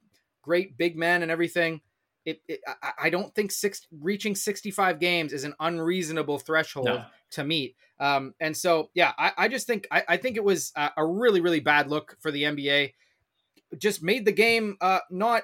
[0.43, 1.81] great big men and everything,
[2.27, 7.05] it, it I, I, don't think six reaching 65 games is an unreasonable threshold no.
[7.31, 7.75] to meet.
[8.01, 11.07] Um, and so, yeah, I, I just think I, I think it was a, a
[11.07, 12.93] really really bad look for the NBA
[13.79, 15.43] just made the game uh not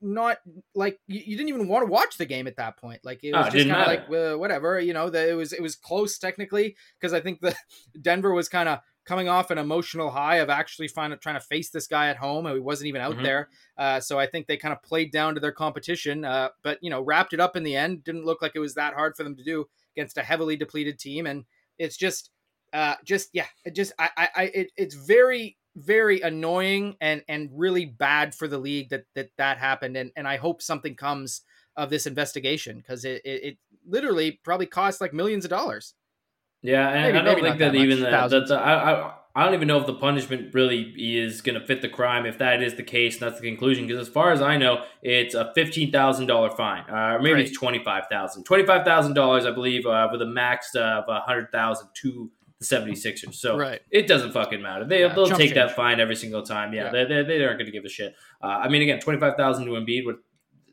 [0.00, 0.38] not
[0.74, 3.00] like you, you, didn't even want to watch the game at that point.
[3.04, 5.52] Like it was oh, just kind of like uh, whatever you know that it was
[5.52, 7.54] it was close technically because i think the
[8.02, 11.40] denver was kind of coming off an emotional high of actually trying to trying to
[11.40, 13.22] face this guy at home and he wasn't even out mm-hmm.
[13.22, 13.48] there.
[13.76, 16.90] Uh, so i think they kind of played down to their competition uh, but you
[16.90, 18.04] know wrapped it up in the end.
[18.04, 20.98] Didn't look like it was that hard for them to do against a heavily depleted
[20.98, 21.44] team and
[21.78, 22.30] it's just
[22.72, 27.84] uh just yeah it just i i it, it's very very annoying and and really
[27.84, 31.42] bad for the league that that that happened and and I hope something comes
[31.76, 35.94] of this investigation because it, it, it literally probably costs like millions of dollars.
[36.60, 39.68] Yeah, and maybe, I don't think that, that even the, I, I I don't even
[39.68, 42.82] know if the punishment really is going to fit the crime if that is the
[42.82, 46.50] case that's the conclusion because as far as I know it's a fifteen thousand dollar
[46.50, 47.46] fine uh, or maybe right.
[47.46, 51.04] it's twenty five thousand twenty five thousand dollars I believe uh, with a max of
[51.06, 53.34] a hundred thousand to the 76ers.
[53.34, 53.80] So right.
[53.90, 54.84] it doesn't fucking matter.
[54.84, 55.54] They, yeah, they'll take change.
[55.54, 56.72] that fine every single time.
[56.72, 56.90] Yeah, yeah.
[56.90, 58.14] They, they, they, aren't going to give a shit.
[58.42, 60.16] Uh, I mean, again, 25000 to Embiid with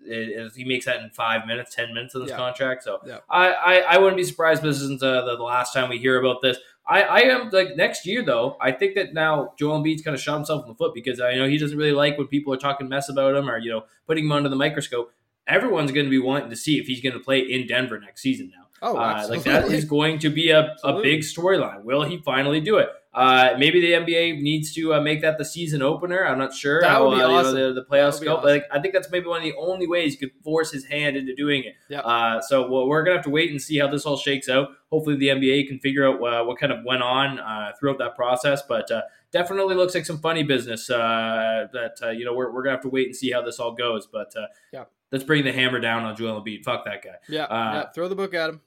[0.08, 2.38] he makes that in five minutes, ten minutes of this yeah.
[2.38, 2.84] contract.
[2.84, 3.20] So yeah.
[3.30, 5.98] I, I, I wouldn't be surprised if this isn't uh, the, the, last time we
[5.98, 6.58] hear about this.
[6.88, 8.58] I, I am like next year though.
[8.62, 11.36] I think that now Joel Embiid's kind of shot himself in the foot because I
[11.36, 13.86] know he doesn't really like when people are talking mess about him or you know
[14.06, 15.12] putting him under the microscope.
[15.48, 18.22] Everyone's going to be wanting to see if he's going to play in Denver next
[18.22, 18.66] season now.
[18.82, 21.84] Oh, uh, like that is going to be a, a big storyline.
[21.84, 22.90] Will he finally do it?
[23.16, 26.26] Uh, maybe the NBA needs to uh, make that the season opener.
[26.26, 27.56] I'm not sure that how would be uh, awesome.
[27.56, 28.44] you know, the, the playoffs go, awesome.
[28.44, 30.84] but like, I think that's maybe one of the only ways you could force his
[30.84, 31.76] hand into doing it.
[31.88, 32.02] Yeah.
[32.02, 34.68] Uh, so well, we're gonna have to wait and see how this all shakes out.
[34.92, 38.18] Hopefully, the NBA can figure out uh, what kind of went on uh, throughout that
[38.18, 38.92] process, but
[39.32, 43.08] definitely looks like some funny business that you know we're, we're gonna have to wait
[43.08, 44.08] and see how this all goes.
[44.08, 44.34] But
[44.74, 44.84] yeah.
[45.12, 46.64] Let's bring the hammer down on Joel Embiid.
[46.64, 47.16] Fuck that guy.
[47.30, 47.86] Yeah, yeah.
[47.94, 48.62] Throw the book at him.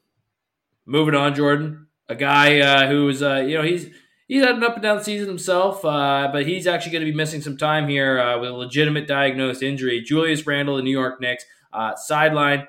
[0.85, 3.89] Moving on, Jordan, a guy uh, who's uh, you know he's
[4.27, 7.15] he's had an up and down season himself, uh, but he's actually going to be
[7.15, 10.01] missing some time here uh, with a legitimate diagnosed injury.
[10.01, 12.67] Julius Randle, the New York Knicks, uh, sideline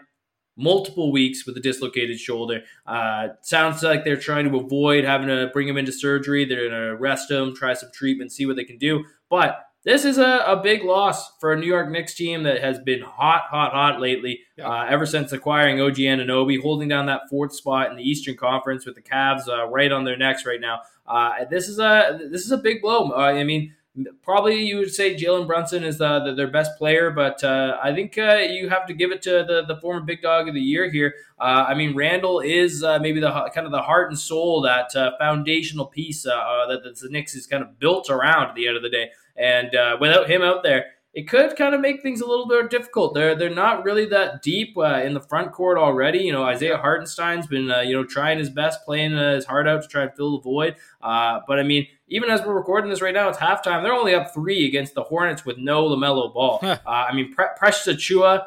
[0.56, 2.62] multiple weeks with a dislocated shoulder.
[2.86, 6.44] Uh, sounds like they're trying to avoid having to bring him into surgery.
[6.44, 10.04] They're going to rest him, try some treatment, see what they can do, but this
[10.04, 13.44] is a, a big loss for a New York Knicks team that has been hot,
[13.50, 14.40] hot, hot lately.
[14.56, 14.68] Yeah.
[14.68, 18.84] Uh, ever since acquiring OG Anunoby, holding down that fourth spot in the Eastern Conference
[18.84, 20.80] with the Cavs uh, right on their necks right now.
[21.06, 23.10] Uh, this is a this is a big blow.
[23.10, 23.74] Uh, I mean,
[24.22, 27.92] probably you would say Jalen Brunson is the, the, their best player, but uh, I
[27.94, 30.60] think uh, you have to give it to the, the former big dog of the
[30.60, 31.14] year here.
[31.38, 34.94] Uh, I mean, Randle is uh, maybe the kind of the heart and soul, that
[34.94, 38.68] uh, foundational piece uh, that, that the Knicks is kind of built around at the
[38.68, 39.10] end of the day.
[39.40, 42.70] And uh, without him out there, it could kind of make things a little bit
[42.70, 43.14] difficult.
[43.14, 46.18] They're they're not really that deep uh, in the front court already.
[46.20, 49.66] You know, Isaiah Hartenstein's been uh, you know trying his best, playing uh, his heart
[49.66, 50.76] out to try and fill the void.
[51.00, 53.82] Uh, but I mean, even as we're recording this right now, it's halftime.
[53.82, 56.60] They're only up three against the Hornets with no Lamelo Ball.
[56.62, 58.44] Uh, I mean, Pre- Precious Achiuwa.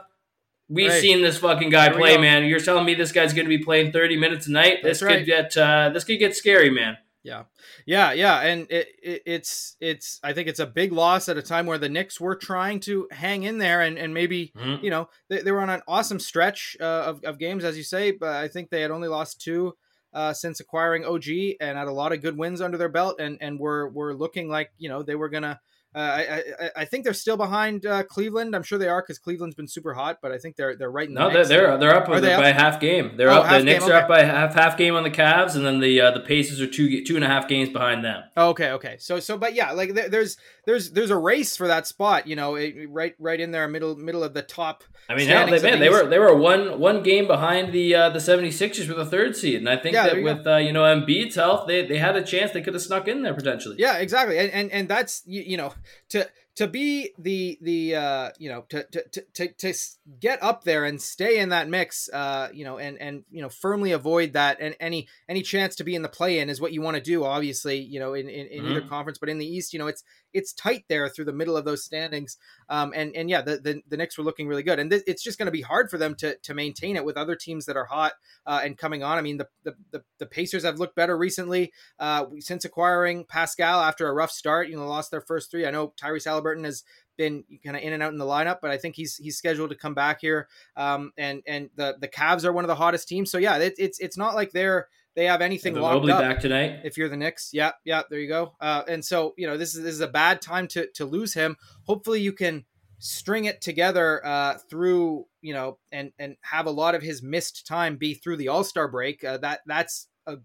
[0.70, 1.02] We've right.
[1.02, 2.46] seen this fucking guy play, man.
[2.46, 4.80] You're telling me this guy's going to be playing 30 minutes a night?
[4.82, 5.18] That's this right.
[5.18, 6.98] could get uh, this could get scary, man.
[7.24, 7.44] Yeah,
[7.86, 11.42] yeah, yeah, and it, it, it's it's I think it's a big loss at a
[11.42, 14.84] time where the Knicks were trying to hang in there and and maybe mm-hmm.
[14.84, 17.84] you know they, they, were on an awesome stretch uh, of of games as you
[17.84, 19.74] say, but I think they had only lost two
[20.14, 21.28] uh, since acquiring OG
[21.62, 24.50] and had a lot of good wins under their belt and and were were looking
[24.50, 25.62] like you know they were gonna
[25.96, 28.56] uh, I, I, I think they're still behind uh, Cleveland.
[28.56, 31.08] I'm sure they are because Cleveland's been super hot, but I think they're they're right
[31.08, 31.50] in the no, mix.
[31.50, 33.16] they're they're up, they by half game.
[33.18, 33.50] They're Oh, up.
[33.50, 36.02] The Knicks game, are up by half half game on the Cavs, and then the
[36.02, 38.24] uh, the Pacers are two two and a half games behind them.
[38.36, 38.98] Oh, okay, okay.
[39.00, 42.36] So so but yeah, like there, there's there's there's a race for that spot, you
[42.36, 44.84] know, it, right right in there middle middle of the top.
[45.10, 47.94] I mean, hell, they, man, the they were they were one one game behind the
[47.94, 50.56] uh, the 76ers for the third seed, and I think Yeah, that you with uh,
[50.58, 52.52] you know Embiid's health, they, they had a chance.
[52.52, 53.76] They could have snuck in there potentially.
[53.80, 54.38] Yeah, exactly.
[54.40, 55.74] And and, and that's you, you know
[56.10, 59.74] to to be the the uh you know to to, to to
[60.20, 63.50] get up there and stay in that mix uh you know and and you know
[63.50, 66.72] firmly avoid that and any any chance to be in the play in is what
[66.72, 68.90] you want to do obviously you know in in, in either Mhm.
[68.90, 71.66] conference but in the east you know it's it's tight there through the middle of
[71.66, 72.38] those standings
[72.70, 75.24] um and and yeah the the, the Knicks were looking really good and th- it's
[75.24, 77.78] just going to be hard for them to to maintain it with other teams that
[77.78, 78.14] are hot
[78.46, 81.72] uh, and coming on I mean the, the the the Pacers have looked better recently
[82.00, 85.66] uh, since acquiring Pascal after a rough start, you know, lost their first three.
[85.66, 86.84] I know Tyrese Halliburton has
[87.18, 89.70] been kind of in and out in the lineup, but I think he's he's scheduled
[89.70, 90.48] to come back here.
[90.76, 93.76] Um, and and the the Cavs are one of the hottest teams, so yeah, it,
[93.78, 96.22] it's it's not like they're they have anything Evan locked up.
[96.22, 96.82] back tonight.
[96.84, 98.56] If you're the Knicks, yeah, yeah, there you go.
[98.60, 101.34] Uh, and so you know this is this is a bad time to to lose
[101.34, 101.56] him.
[101.84, 102.66] Hopefully you can
[103.00, 107.68] string it together uh, through you know and and have a lot of his missed
[107.68, 109.24] time be through the All Star break.
[109.24, 110.38] Uh, that that's a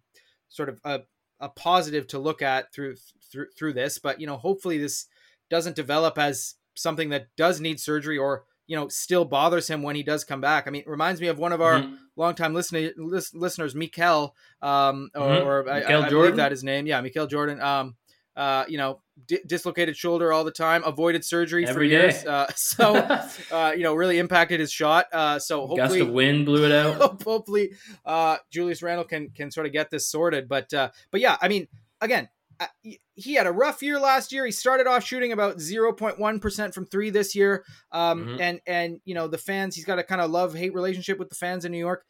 [0.48, 1.00] sort of a,
[1.40, 2.96] a positive to look at through
[3.30, 3.98] through through this.
[3.98, 5.06] But you know hopefully this
[5.50, 9.96] doesn't develop as something that does need surgery or you know still bothers him when
[9.96, 10.66] he does come back.
[10.66, 11.96] I mean, it reminds me of one of our Mhm.
[12.18, 15.46] Longtime listener, lis- listeners, Mikel, um, or, Mhm.
[15.46, 16.86] or I, Mikel I, I believe that his name.
[16.86, 17.60] Yeah, Mikel Jordan.
[17.60, 17.96] Um,
[18.36, 22.24] uh, you know, di- dislocated shoulder all the time, avoided surgery for Every years.
[22.24, 22.94] Uh, so,
[23.52, 25.06] uh, you know, really impacted his shot.
[25.12, 27.22] Uh, so Gust hopefully, of wind blew it out.
[27.24, 27.70] hopefully,
[28.04, 30.48] uh, Julius Randle can can sort of get this sorted.
[30.48, 31.66] But uh, but yeah, I mean,
[32.00, 32.28] again.
[32.60, 32.66] Uh,
[33.14, 34.44] he- had a rough year last year.
[34.46, 37.64] He started off shooting about 0.1% from three this year.
[37.92, 38.40] Um, Mhm.
[38.40, 41.28] and, and, you know, the fans, he's got a kind of love hate relationship with
[41.28, 42.04] the fans in New York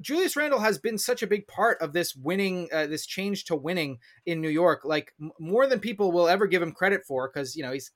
[0.00, 3.56] Julius Randle has been such a big part of this winning, uh, this change to
[3.56, 7.28] winning in New York, like m- more than people will ever give him credit for,
[7.28, 7.90] because you know he's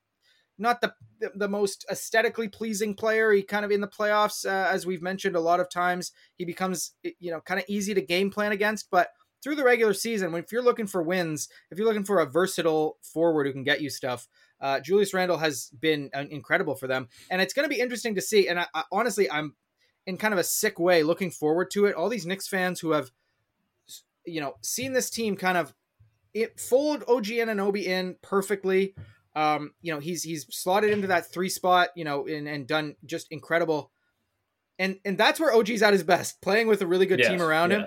[0.59, 3.33] not the, the the most aesthetically pleasing player.
[3.33, 6.45] He kind of in the playoffs, uh, as we've mentioned a lot of times, he
[6.45, 9.09] becomes you know kind of easy to game plan against, but.
[9.43, 12.27] Through the regular season, when if you're looking for wins, if you're looking for a
[12.27, 14.27] versatile forward who can get you stuff,
[14.61, 18.15] uh, Julius Randle has been uh, incredible for them, and it's going to be interesting
[18.15, 18.49] to see.
[18.49, 19.55] And I, I, honestly, I'm
[20.07, 21.95] in kind of a sick way looking forward to it.
[21.95, 23.11] All these Knicks fans who have,
[24.25, 25.75] you know, seen this team kind of
[26.33, 28.95] it fold OG Anunoby in perfectly.
[29.35, 32.97] Um, you know, he's he's slotted into that three spot, you know, and, and done
[33.05, 33.91] just incredible.
[34.79, 37.43] And and that's where OG's at his best, playing with a really good Yes, team
[37.43, 37.87] around him.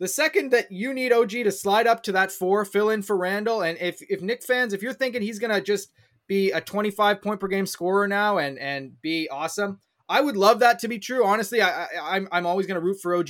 [0.00, 3.16] The second that you need OG to slide up to that four, fill in for
[3.16, 5.92] Randle, and if if Nick fans, if you're thinking he's gonna just
[6.26, 10.60] be a 25 point per game scorer now and and be awesome, I would love
[10.60, 11.24] that to be true.
[11.24, 13.28] Honestly, I, I I'm I'm always gonna root for OG,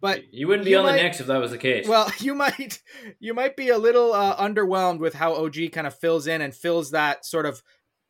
[0.00, 1.86] but you wouldn't be you on might- the Knicks if that was the case.
[1.86, 2.80] well, you might
[3.20, 6.54] you might be a little uh, underwhelmed with how OG kind of fills in and
[6.54, 7.62] fills that sort of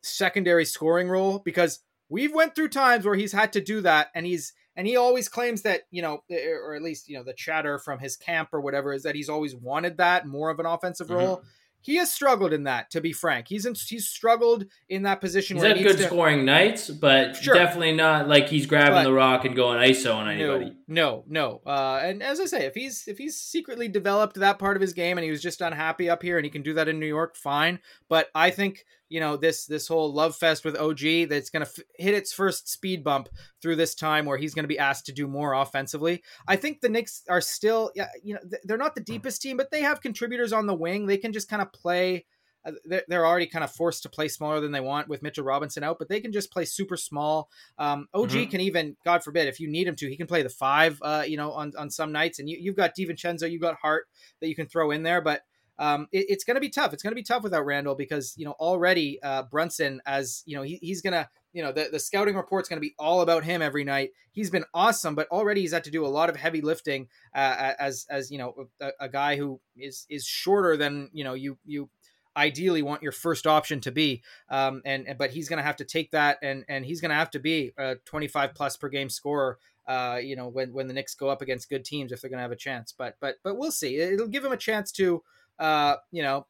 [0.03, 4.25] secondary scoring role because we've went through times where he's had to do that and
[4.27, 7.79] he's and he always claims that you know or at least you know the chatter
[7.79, 11.09] from his camp or whatever is that he's always wanted that more of an offensive
[11.09, 11.17] Mhm.
[11.17, 11.43] role.
[11.83, 13.47] He has struggled in that, to be frank.
[13.47, 16.91] He's in, he's struggled in that position he's where had he good to, scoring nights,
[16.91, 17.55] but Sure.
[17.55, 20.75] definitely not like he's grabbing But- the rock and going ISO on anybody.
[20.89, 21.71] No, no, no.
[21.73, 24.95] Uh, and as I say, if he's if he's secretly developed that part of his
[24.95, 27.07] game and he was just unhappy up here and he can do that in New
[27.07, 27.79] York, fine.
[28.09, 31.71] But I think you know this this whole love fest with OG that's going to
[31.71, 33.29] f- hit its first speed bump
[33.63, 36.23] through this time where he's going to be asked to do more offensively.
[36.49, 39.57] I think the Knicks are still, yeah, you know, th- they're not the deepest team,
[39.57, 41.07] but they have contributors on the wing.
[41.07, 42.27] They can just kind of play.
[42.67, 45.45] uh, They're they're already kind of forced to play smaller than they want with Mitchell
[45.45, 47.49] Robinson out, but they can just play super small.
[47.79, 48.51] Um, OG Mhm.
[48.51, 50.99] can even, God forbid, if you need him to, he can play the five.
[51.01, 54.07] Uh, you know, on on some nights, and you, you've got DiVincenzo, you've got Hart
[54.41, 55.43] that you can throw in there, but.
[55.79, 56.93] Um, it- it's going to be tough.
[56.93, 60.57] It's going to be tough without Randle because you know already uh, Brunson, as you
[60.57, 63.21] know, he, he's going to you know the, the scouting report's going to be all
[63.21, 64.11] about him every night.
[64.33, 67.73] He's been awesome, but already he's had to do a lot of heavy lifting uh,
[67.79, 71.59] as as you know a, a guy who is is shorter than you know you
[71.65, 71.89] you
[72.37, 74.23] ideally want your first option to be.
[74.51, 77.09] Um, and, and but he's going to have to take that and and he's going
[77.09, 79.59] to have to be a 25 plus per game scorer.
[79.89, 82.39] Uh, you know when when the Knicks go up against good teams if they're going
[82.39, 82.93] to have a chance.
[82.97, 83.97] But but but we'll see.
[83.97, 85.23] It'll give him a chance to
[85.59, 86.47] uh, you know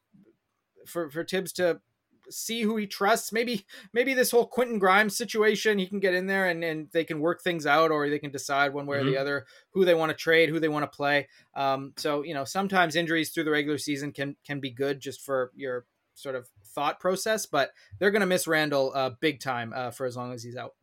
[0.85, 1.81] for for Thibs to
[2.29, 3.31] see who he trusts.
[3.31, 7.03] Maybe maybe this whole Quentin Grimes situation, he can get in there and, and they
[7.03, 9.17] can work things out, or they can decide one way or the Mhm.
[9.17, 11.27] other who they want to trade, who they want to play.
[11.55, 15.21] Um, so you know sometimes injuries through the regular season can can be good just
[15.21, 15.85] for your
[16.15, 17.45] sort of thought process.
[17.45, 20.55] But they're going to miss Randle uh, big time uh, for as long as he's
[20.57, 20.75] out.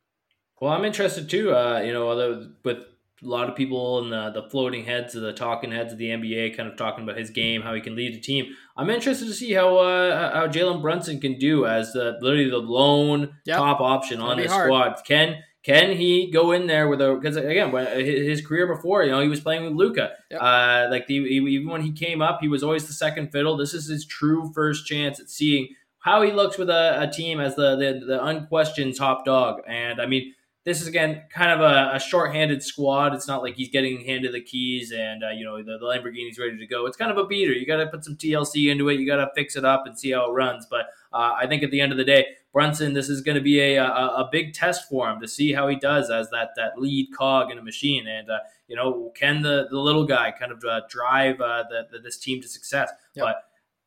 [0.60, 1.54] Well, I'm interested too.
[1.54, 2.78] Uh, you know, although with
[3.22, 6.08] a lot of people in the, the floating heads of the talking heads of the
[6.08, 8.54] NBA kind of talking about his game, how he can lead the team.
[8.76, 12.58] I'm interested to see how uh, how Jalen Brunson can do as the literally the
[12.58, 13.58] lone yep.
[13.58, 14.96] top option on the squad.
[15.06, 19.20] Can can he go in there with a because again his career before you know
[19.20, 20.40] he was playing with Luka yep.
[20.40, 23.72] uh, like the, even when he came up he was always the second fiddle this
[23.72, 25.68] is his true first chance at seeing
[26.00, 30.00] how he looks with a, a team as the, the the unquestioned top dog and
[30.00, 30.34] I mean
[30.64, 33.14] this is again kind of a, a short-handed squad.
[33.14, 36.38] It's not like he's getting handed the keys and uh, you know the, the Lamborghini's
[36.38, 36.86] ready to go.
[36.86, 37.52] It's kind of a beater.
[37.52, 38.98] You got to put some TLC into it.
[38.98, 40.66] You got to fix it up and see how it runs.
[40.68, 43.42] But uh, I think at the end of the day, Brunson, this is going to
[43.42, 46.50] be a, a, a big test for him to see how he does as that
[46.56, 48.06] that lead cog in a machine.
[48.06, 51.88] And uh, you know, can the the little guy kind of uh, drive uh, the,
[51.92, 52.90] the, this team to success?
[53.14, 53.24] Yep.
[53.26, 53.36] But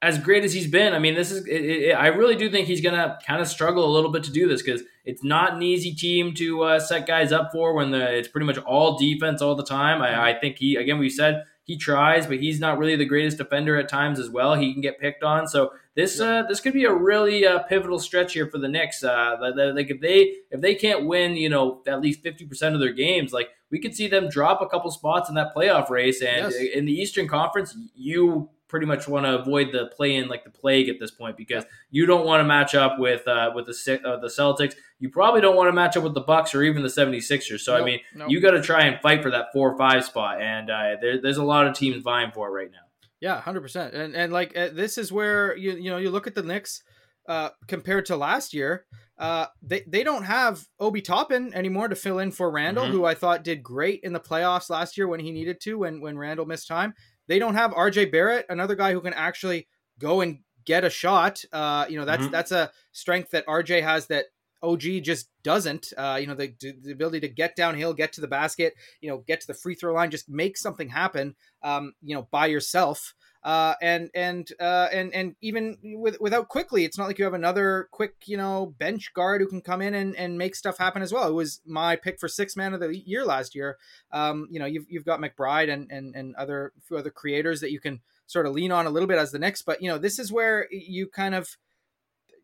[0.02, 1.46] as great as he's been, I mean, this is.
[1.48, 4.32] It, it, I really do think he's gonna kind of struggle a little bit to
[4.32, 7.92] do this because it's not an easy team to uh, set guys up for when
[7.92, 10.02] the it's pretty much all defense all the time.
[10.02, 13.38] I, I think he again we said he tries, but he's not really the greatest
[13.38, 14.54] defender at times as well.
[14.54, 17.98] He can get picked on, so this uh, this could be a really uh, pivotal
[17.98, 19.04] stretch here for the Knicks.
[19.04, 19.36] Uh,
[19.74, 22.94] like if they if they can't win, you know, at least fifty percent of their
[22.94, 26.22] games, like we could see them drop a couple spots in that playoff race.
[26.22, 26.56] And yes.
[26.76, 30.50] in the Eastern Conference, you pretty much want to avoid the play in like the
[30.50, 34.02] plague at this point because you don't want to match up with uh, with the
[34.06, 34.76] uh, the Celtics.
[35.00, 37.60] You probably don't want to match up with the Bucks or even the 76ers.
[37.60, 38.30] So nope, I mean, nope.
[38.30, 41.22] you got to try and fight for that 4 or 5 spot and uh, there,
[41.22, 42.78] there's a lot of teams vying for it right now.
[43.20, 43.94] Yeah, 100%.
[43.94, 46.84] And and like uh, this is where you you know, you look at the Knicks
[47.28, 48.86] uh, compared to last year,
[49.18, 52.94] uh, they, they don't have Obi Toppin anymore to fill in for Randle, mm-hmm.
[52.94, 56.02] who I thought did great in the playoffs last year when he needed to, when
[56.02, 56.94] when Randle missed time.
[57.28, 59.68] They don't have RJ Barrett, another guy who can actually
[60.00, 61.44] go and get a shot.
[61.52, 62.32] Uh, you know, that's mm-hmm.
[62.32, 64.26] that's a strength that RJ has that
[64.62, 65.94] OG just doesn't.
[65.98, 69.24] Uh, you know, the, the ability to get downhill, get to the basket, you know,
[69.28, 71.36] get to the free throw line, just make something happen.
[71.64, 73.14] Um, you know, by yourself.
[73.44, 77.34] Uh, and and uh, and and even with, without Quickley, it's not like you have
[77.34, 81.02] another quick, you know, bench guard who can come in and, and make stuff happen
[81.02, 81.28] as well.
[81.28, 83.78] It was my pick for six man of the year last year.
[84.12, 87.72] Um, you know, you've, you've got McBride and and and other few other creators that
[87.72, 89.64] you can sort of lean on a little bit as the next.
[89.64, 91.58] But you know, this is where you kind of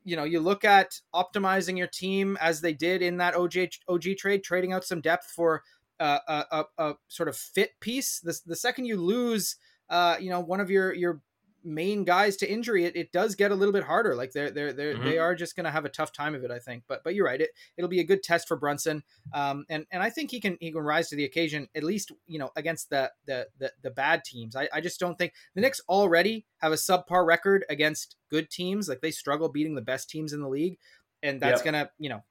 [0.04, 3.56] you know you look at optimizing your team as they did in that OG
[3.88, 5.64] OG trade, trading out some depth for
[6.00, 8.20] uh, a, a, a sort of fit piece.
[8.20, 9.58] The the second you lose
[9.90, 11.22] uh, you know, one of your your
[11.66, 14.16] main guys to injury, it, it does get a little bit harder.
[14.16, 15.06] Like they're they're, they're mm-hmm.
[15.06, 16.84] they are just going to have a tough time of it, I think.
[16.88, 17.40] But but you're right.
[17.40, 19.04] It it'll be a good test for Brunson.
[19.34, 22.12] Um, and and I think he can he can rise to the occasion at least
[22.28, 24.56] you know against the the the, the bad teams.
[24.56, 28.90] I, I just don't think the Knicks already have a subpar record against good teams.
[28.90, 30.78] Like they struggle beating the best teams in the league,
[31.22, 31.66] and that's yep.
[31.66, 32.24] gonna you know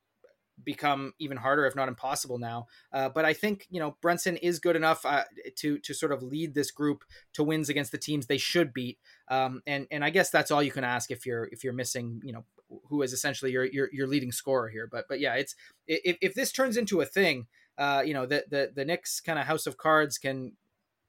[0.65, 2.67] become even harder, if not impossible now.
[2.93, 5.25] Uh, but I think you know Brunson is good enough uh,
[5.57, 8.99] to to sort of lead this group to wins against the teams they should beat.
[9.29, 12.21] Um, and and I guess that's all you can ask if you're if you're missing
[12.25, 12.45] you know
[12.89, 14.89] who is essentially your your, your leading scorer here.
[14.91, 15.55] But but yeah, it's
[15.87, 17.47] if, if this turns into a thing,
[17.79, 20.53] uh, you know the the the Knicks kind of house of cards can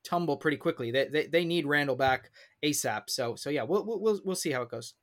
[0.04, 0.92] tumble pretty quickly.
[0.92, 2.32] They, they they need Randle back
[2.64, 3.10] ASAP.
[3.10, 4.94] So so yeah, we'll we'll we'll see how it goes.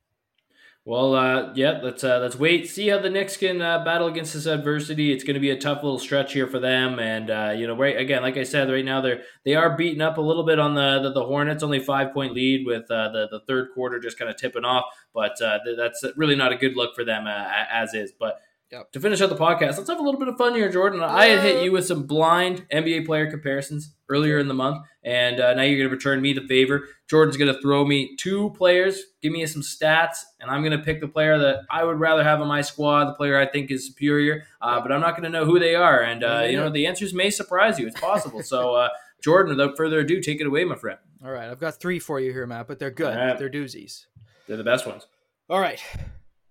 [0.83, 4.33] Well, uh, yeah, let's uh, let's wait, see how the Knicks can uh, battle against
[4.33, 5.11] this adversity.
[5.11, 7.77] It's going to be a tough little stretch here for them, and uh, you know,
[7.77, 10.57] right again, like I said, right now they're they are beating up a little bit
[10.57, 13.99] on the the, the Hornets, only five point lead with uh, the the third quarter
[13.99, 17.27] just kind of tipping off, but uh, that's really not a good look for them
[17.27, 18.11] as is.
[18.19, 18.39] But
[18.71, 18.93] Yep.
[18.93, 21.03] To finish out the podcast, let's have a little bit of fun here, Jordan.
[21.03, 25.41] I had hit you with some blind NBA player comparisons earlier in the month, and
[25.41, 26.87] uh, now you're going to return me the favor.
[27.09, 30.83] Jordan's going to throw me two players, give me some stats, and I'm going to
[30.83, 33.71] pick the player that I would rather have on my squad, the player I think
[33.71, 35.99] is superior, uh, but I'm not going to know who they are.
[36.01, 37.87] And, uh, you know, the answers may surprise you.
[37.87, 38.41] It's possible.
[38.41, 38.89] so, uh,
[39.21, 40.97] Jordan, without further ado, take it away, my friend.
[41.25, 41.49] All right.
[41.49, 43.17] I've got three for you here, Matt, but they're good.
[43.17, 43.37] Right.
[43.37, 44.05] They're doozies.
[44.47, 45.07] They're the best ones.
[45.49, 45.83] All right.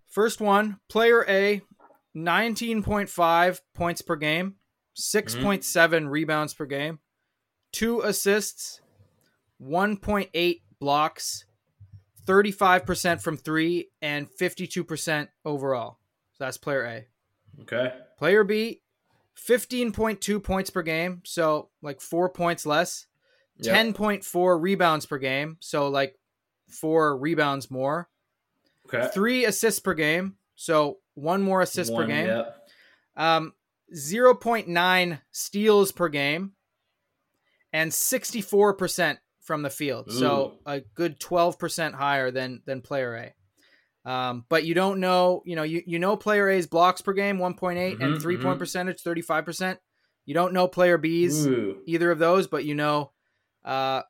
[0.06, 1.62] First one, player A
[2.16, 4.56] 19.5 points per game,
[4.96, 6.08] 6.7 mm-hmm.
[6.08, 6.98] rebounds per game,
[7.72, 8.80] two assists,
[9.62, 11.44] 1.8 blocks,
[12.26, 15.98] 35% from three, and 52% overall.
[16.32, 17.62] So that's player A.
[17.62, 17.92] Okay.
[18.18, 18.82] Player B,
[19.36, 21.22] 15.2 points per game.
[21.24, 23.06] So like four points less.
[23.58, 23.94] Yep.
[23.94, 25.56] 10.4 rebounds per game.
[25.60, 26.18] So like
[26.68, 28.08] four rebounds more.
[28.86, 29.08] Okay.
[29.12, 30.36] Three assists per game.
[30.56, 32.44] So one more assist one, per game.
[33.16, 33.54] Um,
[33.94, 36.52] 0.9 steals per game
[37.72, 40.06] and 64% from the field.
[40.08, 40.12] Ooh.
[40.12, 44.10] So a good 12% higher than than player A.
[44.10, 47.38] Um, but you don't know, you know, you, you know player A's blocks per game,
[47.38, 48.58] 1.8, Mhm, and 3 point mhm.
[48.58, 49.78] percentage, 35%.
[50.24, 51.82] You don't know player B's, Ooh.
[51.86, 53.12] either of those, but you know
[53.64, 54.02] uh,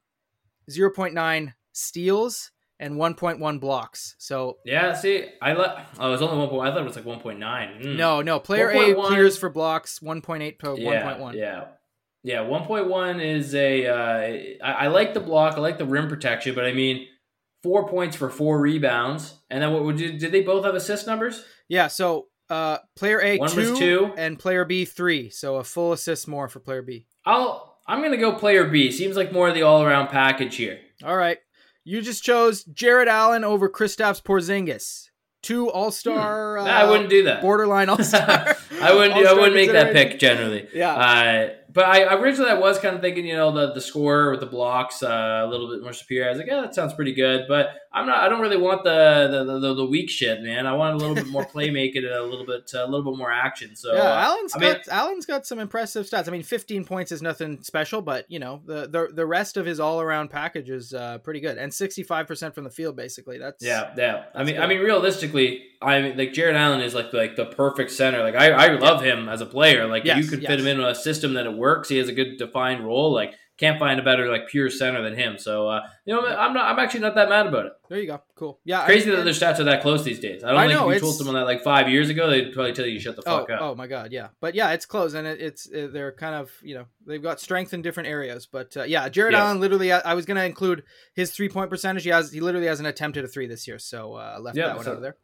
[0.70, 4.16] 0.9 steals and 1.1 blocks.
[4.18, 5.86] So Yeah, see, I let.
[5.98, 6.68] Oh, it was only one point.
[6.68, 7.96] I thought it was like one point nine.
[7.96, 11.34] no, no, player A 1.1 clears for blocks, 1.8 to yeah, 1.1.
[11.34, 11.64] Yeah,
[12.24, 12.40] yeah.
[12.40, 13.86] One point one is a.
[13.86, 15.54] Uh, I, I like the block.
[15.56, 17.06] I like the rim protection, but I mean,
[17.62, 20.18] four points for four rebounds, and then what would you?
[20.18, 21.44] Did they both have assist numbers?
[21.68, 24.12] Yeah, so uh, player A, One two, two.
[24.16, 25.28] and player B, three.
[25.30, 27.06] So a full assist more for player B.
[27.26, 27.68] I'll.
[27.86, 28.90] I'm gonna go player B.
[28.92, 30.78] Seems like more of the all around package here.
[31.04, 31.38] All right.
[31.84, 35.08] You just chose Jarrett Allen over Kristaps Porzingis.
[35.42, 36.56] Two All Star.
[36.58, 37.40] Nah, I wouldn't do that.
[37.40, 38.56] Borderline All Star.
[38.80, 39.26] I wouldn't.
[39.26, 40.68] I wouldn't make that pick generally.
[40.74, 40.94] Yeah.
[40.94, 44.40] Uh, but I originally I was kind of thinking, you know, the the scorer with
[44.40, 46.26] the blocks uh, a little bit more superior.
[46.26, 47.46] I was like, yeah, that sounds pretty good.
[47.48, 48.18] But I'm not.
[48.18, 50.66] I don't really want the the, the, the weak shit, man.
[50.66, 53.32] I want a little bit more playmaking and a little bit a little bit more
[53.32, 53.74] action.
[53.74, 56.28] So yeah, uh, Allen's I got mean- Allen's got some impressive stats.
[56.28, 59.66] I mean, 15 points is nothing special, but you know the the, the rest of
[59.66, 63.38] his all around package is uh, pretty good, and 65 percent from the field, basically.
[63.38, 64.24] That's Yeah, yeah.
[64.34, 64.62] I mean, good.
[64.62, 68.22] I mean, realistically, I mean, like Jarrett Allen is like like the perfect center.
[68.22, 69.86] Like I, I love him as a player.
[69.86, 71.88] Like Yes, you could fit him into a system that it works.
[71.88, 73.12] He has a good defined role.
[73.12, 75.36] Like can't find a better like pure center than him.
[75.36, 76.64] So uh, you know, I'm not.
[76.72, 77.72] I'm actually not that mad about it.
[77.90, 78.22] There you go.
[78.34, 78.58] Cool.
[78.64, 78.86] Yeah.
[78.86, 80.42] Crazy I, that their stats are that close these days.
[80.42, 82.54] I don't I think know, if you told someone that like five years ago, they'd
[82.54, 83.60] probably tell you shut the Oh, fuck up.
[83.60, 86.50] oh my god, yeah, but yeah, it's close, and it, it's uh they're kind of
[86.62, 89.44] you know they've got strength in different areas, but uh, yeah, Jarrett Yeah.
[89.44, 90.82] Allen literally, I, I was gonna include
[91.12, 92.04] his three point percentage.
[92.04, 94.76] He has he literally hasn't attempted a three this year, so uh, left Yeah, that
[94.76, 95.16] one so out of there.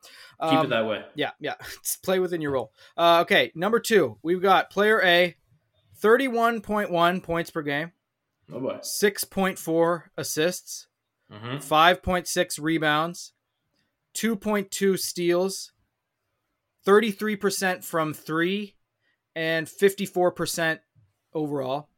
[0.43, 1.03] Keep Um, it that way.
[1.15, 1.55] Yeah, yeah.
[2.03, 2.73] Play within your role.
[2.99, 5.37] Uh, okay, number two, we've got player A,
[5.97, 7.93] thirty-one point one points per game,
[8.53, 8.79] Oh boy.
[8.83, 10.87] six point four assists,
[11.31, 13.33] hmm five point six rebounds,
[14.15, 15.73] two point two steals,
[16.85, 18.77] thirty-three percent from three,
[19.35, 20.81] and fifty-four percent
[21.35, 21.89] overall.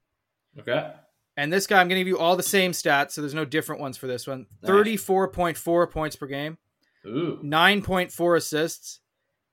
[0.58, 0.92] Okay.
[1.36, 3.44] And this guy, I'm going to give you all the same stats, so there's no
[3.44, 4.46] different ones for this one.
[4.60, 4.72] Nice.
[4.72, 6.58] 34.4 points per game,
[7.06, 7.38] Ooh.
[7.44, 8.98] 9.4 assists,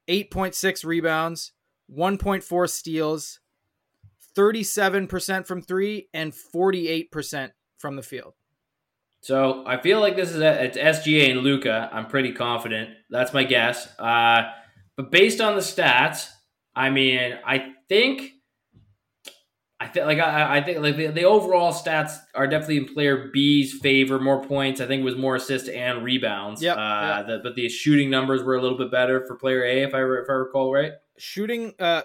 [0.08, 1.52] 8.6 rebounds,
[1.96, 3.39] 1.4 steals,
[4.36, 8.33] 37% from three, and 48% from the field.
[9.21, 11.89] So I feel like this is a, it's SGA and Luka.
[11.91, 12.91] I'm pretty confident.
[13.09, 13.88] That's my guess.
[13.97, 14.51] Uh,
[14.95, 16.29] but based on the stats,
[16.75, 18.33] I mean, I think,
[19.79, 23.29] I think like I, I think like the, the overall stats are definitely in player
[23.33, 24.19] B's favor.
[24.19, 24.79] More points.
[24.79, 26.61] I think it was more assists and rebounds.
[26.61, 26.73] Yeah.
[26.73, 27.39] Uh, yep.
[27.41, 30.29] But the shooting numbers were a little bit better for player A, if I if
[30.29, 30.93] I recall right.
[31.17, 32.03] Shooting uh,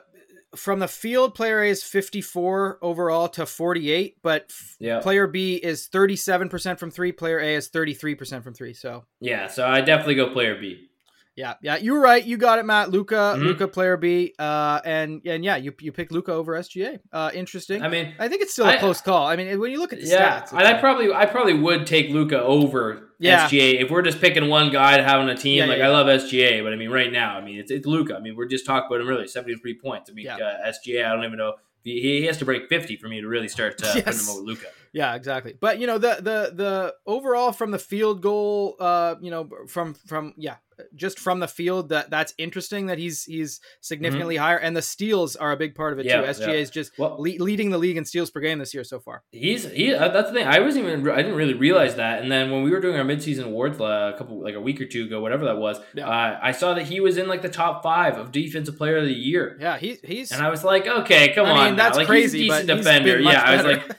[0.56, 5.00] from the field, player A is 54 overall to 48, but Yeah.
[5.00, 8.74] player B is 37% from three, player A is 33% from three.
[8.74, 9.04] So.
[9.20, 9.46] Yeah.
[9.46, 10.89] So I definitely go player B.
[11.40, 12.24] Yeah, yeah, you were right.
[12.24, 12.90] You got it, Matt.
[12.90, 13.42] Luka, Mhm.
[13.44, 16.98] Luka, player B, uh, and and yeah, you you picked Luka over SGA.
[17.12, 17.82] Uh, interesting.
[17.82, 19.26] I mean, I think it's still a I- close call.
[19.26, 21.86] I mean, when you look at the Yeah, stats, and I probably I probably would
[21.86, 23.46] take Luka over Yeah.
[23.46, 25.58] SGA if we're just picking one guy to have on a team.
[25.58, 27.86] Yeah, like yeah, I love SGA, but I mean right now, I mean it's it's
[27.86, 28.14] Luka.
[28.16, 30.10] I mean we're just talking about him earlier, seventy three points.
[30.10, 31.54] I mean uh, SGA, I don't even know.
[31.82, 34.28] He, he has to break fifty for me to really start uh, putting Yes.
[34.28, 34.66] him over Luka.
[34.92, 35.54] yeah, exactly.
[35.58, 39.94] But you know the the the overall from the field goal, uh, you know from
[39.94, 40.56] from yeah,
[40.94, 45.36] just from the field that that's interesting that he's he's significantly higher, and the steals
[45.36, 46.24] are a big part of it Mm-hmm.
[46.24, 46.40] Yeah, too.
[46.42, 46.52] SGA yeah.
[46.54, 49.22] is just Well, le- leading the league in steals per game this year so far.
[49.32, 49.94] He's he.
[49.94, 50.46] Uh, that's the thing.
[50.46, 51.08] I wasn't even.
[51.10, 52.22] I didn't really realize that.
[52.22, 54.80] And then when we were doing our midseason awards uh, a couple like a week
[54.80, 56.08] or two ago, whatever that was, Yeah.
[56.08, 59.04] uh, I saw that he was in like the top five of defensive player of
[59.04, 59.56] the year.
[59.60, 61.84] Yeah, he he's And I was like, okay, come I on, mean, now.
[61.84, 63.20] that's like, crazy, He's a decent defender.
[63.20, 63.96] Yeah, I was like,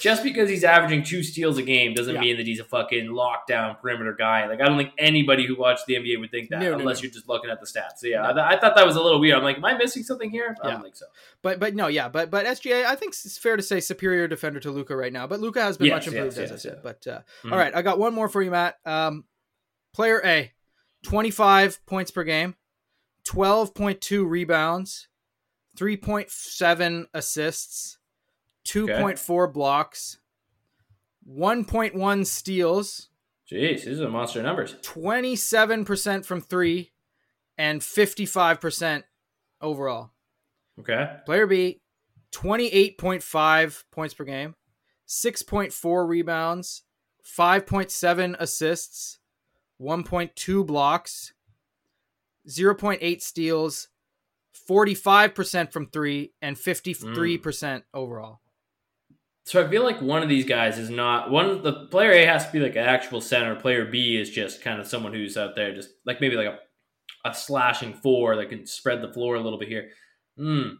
[0.00, 2.20] just because he's averaging two steals a game doesn't Yeah.
[2.20, 4.46] mean that he's a fucking lockdown perimeter guy.
[4.46, 6.98] Like, I don't think anybody who watched the NBA would think that No, no, unless
[6.98, 7.02] no.
[7.02, 7.98] you're just looking at the stats.
[7.98, 8.22] So yeah.
[8.26, 9.36] I, I thought that was a little weird.
[9.36, 10.56] I'm like, am I missing something here?
[10.62, 10.72] I Yeah.
[10.74, 11.06] don't think so.
[11.42, 14.58] But but no, yeah, but but SGA, I think it's fair to say superior defender
[14.60, 15.26] to Luka right now.
[15.26, 16.80] But Luka has been Yes, much improved, yes, as I said.
[16.82, 17.52] But uh, Mhm.
[17.52, 18.76] all right, I got one more for you, Matt.
[18.86, 19.24] Um,
[19.92, 20.52] player A,
[21.04, 22.54] twenty five points per game,
[23.24, 25.08] twelve point two rebounds,
[25.76, 27.98] three point seven assists,
[28.64, 30.18] two point four blocks,
[31.22, 33.08] one point one steals,
[33.50, 34.76] Jeez, these are monster numbers.
[34.82, 36.92] twenty seven percent from three,
[37.58, 39.04] and fifty five percent
[39.60, 40.10] overall.
[40.80, 41.18] Okay.
[41.24, 41.80] Player B,
[42.32, 44.56] 28.5 points per game,
[45.06, 46.82] 6.4 rebounds,
[47.24, 49.18] 5.7 assists,
[49.80, 51.32] 1.2 blocks,
[52.48, 53.88] 0.8 steals,
[54.68, 58.40] 45% from three, and 53% overall.
[59.46, 61.62] So I feel like one of these guys is not one.
[61.62, 63.54] The player A has to be like an actual center.
[63.54, 66.58] Player B is just kind of someone who's out there, just like maybe like a
[67.26, 69.90] a slashing four that can spread the floor a little bit here.
[70.38, 70.70] Hmm.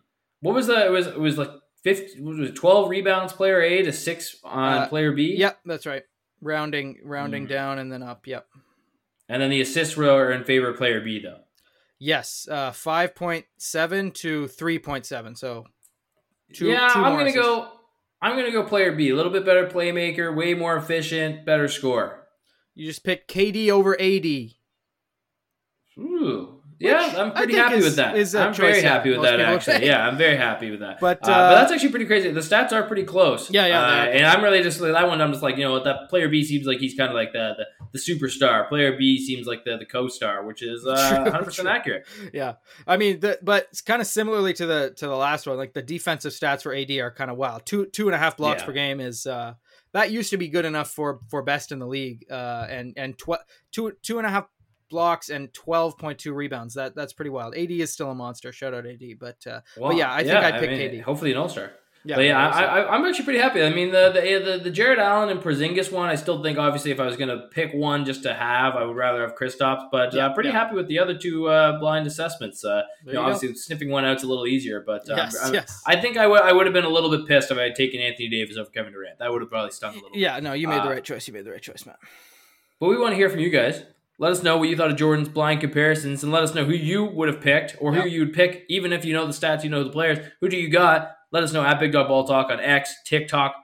[0.40, 0.86] What was the?
[0.86, 1.50] It was it was like
[1.82, 2.20] fifty.
[2.22, 3.32] Was it twelve rebounds?
[3.34, 5.36] Player A to six on Uh, player B.
[5.36, 6.02] Yep, that's right.
[6.40, 7.50] Rounding, rounding Mm.
[7.50, 8.26] down and then up.
[8.26, 8.46] Yep.
[9.28, 11.40] And then the assists were in favor of player B though.
[11.98, 15.34] Yes, uh, five point seven to three point seven.
[15.36, 15.66] So,
[16.52, 17.40] two, yeah, two I'm gonna assists.
[17.40, 17.68] go.
[18.22, 19.10] I'm gonna go player B.
[19.10, 22.26] A little bit better playmaker, way more efficient, better score.
[22.74, 24.54] You just pick KD over AD.
[25.98, 26.50] Ooh.
[26.80, 28.16] Yeah, Which I'm pretty happy is- with that.
[28.16, 29.74] Is I'm very happy with that actually.
[29.74, 29.84] think.
[29.86, 30.98] Yeah, I'm very happy with that.
[31.00, 32.30] But, uh, uh, but that's actually pretty crazy.
[32.32, 33.50] The stats are pretty close.
[33.50, 35.20] Yeah, yeah, Uh, and I'm really just that one.
[35.20, 37.32] I'm just like you know what that player B seems like he's kind of like
[37.32, 38.68] the, the the superstar.
[38.68, 41.74] Player B seems like the the co-star, which is uh, 100 percent true.
[41.74, 42.06] accurate.
[42.34, 42.54] Yeah,
[42.86, 45.56] I mean, the, but it's kind of similarly to the to the last one.
[45.56, 47.64] Like the defensive stats for AD are kind of wild.
[47.64, 48.66] Two two and a half blocks Yeah.
[48.66, 49.54] per game is uh,
[49.92, 52.26] that used to be good enough for for best in the league.
[52.30, 53.40] Uh, and and tw-
[53.72, 54.46] two two and a half
[54.90, 56.74] blocks and twelve point two rebounds.
[56.74, 57.54] That that's pretty wild.
[57.56, 58.52] AD is still a monster.
[58.52, 59.02] Shout out AD.
[59.18, 61.02] But uh, Well, yeah, I think I'd pick KD.
[61.02, 61.70] Hopefully an All Star.
[62.06, 62.48] Yeah, but yeah.
[62.48, 63.62] I, I, I'm actually pretty happy.
[63.62, 64.20] I mean, the, the
[64.58, 67.48] the the Jarrett Allen and Porzingis one, I still think obviously if I was gonna
[67.50, 69.88] pick one just to have, I would rather have Kristaps.
[69.90, 70.58] But Yeah, uh, pretty yeah.
[70.64, 72.62] happy with the other two uh, blind assessments.
[72.64, 73.22] Uh, you know, you go.
[73.32, 75.82] obviously sniffing one out's a little easier, but um, yes, I'm- yes.
[75.86, 77.74] I think I would I would have been a little bit pissed if I had
[77.74, 79.18] taken Anthony Davis over Kevin Durant.
[79.18, 80.10] That would have probably stung a little.
[80.10, 80.20] bit.
[80.20, 81.26] yeah, no, you made the Uh, right choice.
[81.26, 81.98] You made the right choice, Matt.
[82.80, 83.82] But we want to hear from you guys.
[84.18, 86.72] Let us know what you thought of Jordan's blind comparisons, and let us know who
[86.74, 89.64] you would have picked, or who you would pick, even if you know the stats,
[89.64, 90.18] you know the players.
[90.40, 91.16] Who do you got?
[91.34, 93.56] Let us know at Big Dog Ball Talk on X, TikTok,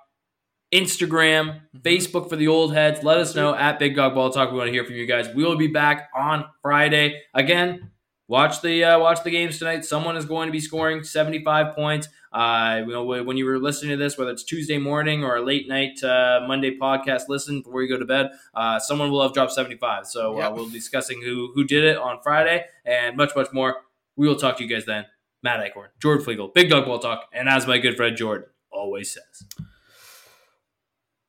[0.74, 1.82] Instagram, Mhm.
[1.82, 3.04] Facebook for the old heads.
[3.04, 4.50] Let us know at Big Dog Ball Talk.
[4.50, 5.28] We want to hear from you guys.
[5.32, 7.92] We will be back on Friday again.
[8.26, 9.84] Watch the uh, watch the games tonight.
[9.84, 12.08] Someone is going to be scoring seventy five points.
[12.32, 15.40] Uh, you know, when you were listening to this, whether it's Tuesday morning or a
[15.42, 19.32] late night uh, Monday podcast listen before you go to bed, uh, someone will have
[19.32, 20.06] dropped 75.
[20.06, 20.52] So uh, Yep.
[20.54, 23.76] we'll be discussing who who did it on Friday and much, much more.
[24.16, 25.06] We will talk to you guys then.
[25.42, 29.12] Matt Eichhorn, Jordan Flegel, Big Dog Ball Talk, and as my good friend Jordan always
[29.12, 29.44] says.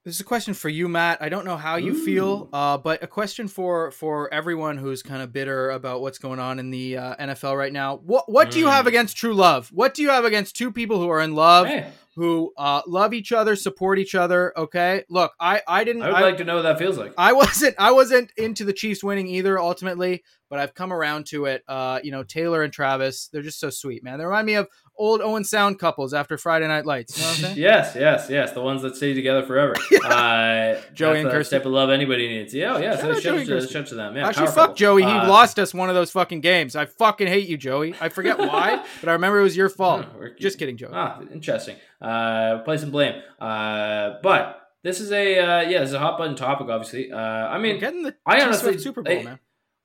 [0.04, 1.22] This is a question for you, Matt.
[1.22, 2.06] I don't know how you Ooh.
[2.06, 6.40] feel, uh, but a question for for everyone who's kind of bitter about what's going
[6.40, 7.98] on in the uh, NFL right now.
[7.98, 8.72] What what do you Mm.
[8.72, 9.70] have against true love?
[9.72, 11.70] What do you have against two people who are in love,
[12.16, 14.52] who uh, love each other, support each other?
[14.58, 16.02] Okay, look, I I didn't.
[16.02, 17.14] I would I, like to know what that feels like.
[17.16, 21.46] I wasn't I wasn't into the Chiefs winning either ultimately, but I've come around to
[21.46, 21.64] it.
[21.68, 24.18] Uh, you know, Taylor and Travis, they're just so sweet, man.
[24.18, 24.68] They remind me of
[25.02, 27.18] old Owen Sound couples after Friday Night Lights.
[27.42, 27.54] You know?
[27.56, 28.52] Yes, yes, yes.
[28.52, 29.74] The ones that stay together forever.
[30.06, 31.56] uh, Joey that's and Kirsty.
[31.58, 32.54] type of love anybody needs.
[32.54, 32.92] Yeah, oh, yeah.
[32.92, 34.16] Shout So out shout, Joey to, shout to them.
[34.16, 34.76] Yeah, Actually, fuck.
[34.76, 35.04] Joey.
[35.04, 36.76] He Uh, lost us one of those fucking games.
[36.76, 37.96] I fucking hate you, Joey.
[38.00, 40.06] I forget why, but I remember it was your fault.
[40.40, 40.92] Just kidding, Joey.
[40.94, 41.76] Ah, interesting.
[42.02, 43.22] Uh, place and blame.
[43.40, 46.68] Uh, but this is a uh, yeah, this is a hot button topic.
[46.70, 49.40] Obviously, uh, I We're mean, getting the I honestly- Super Bowl, I- man.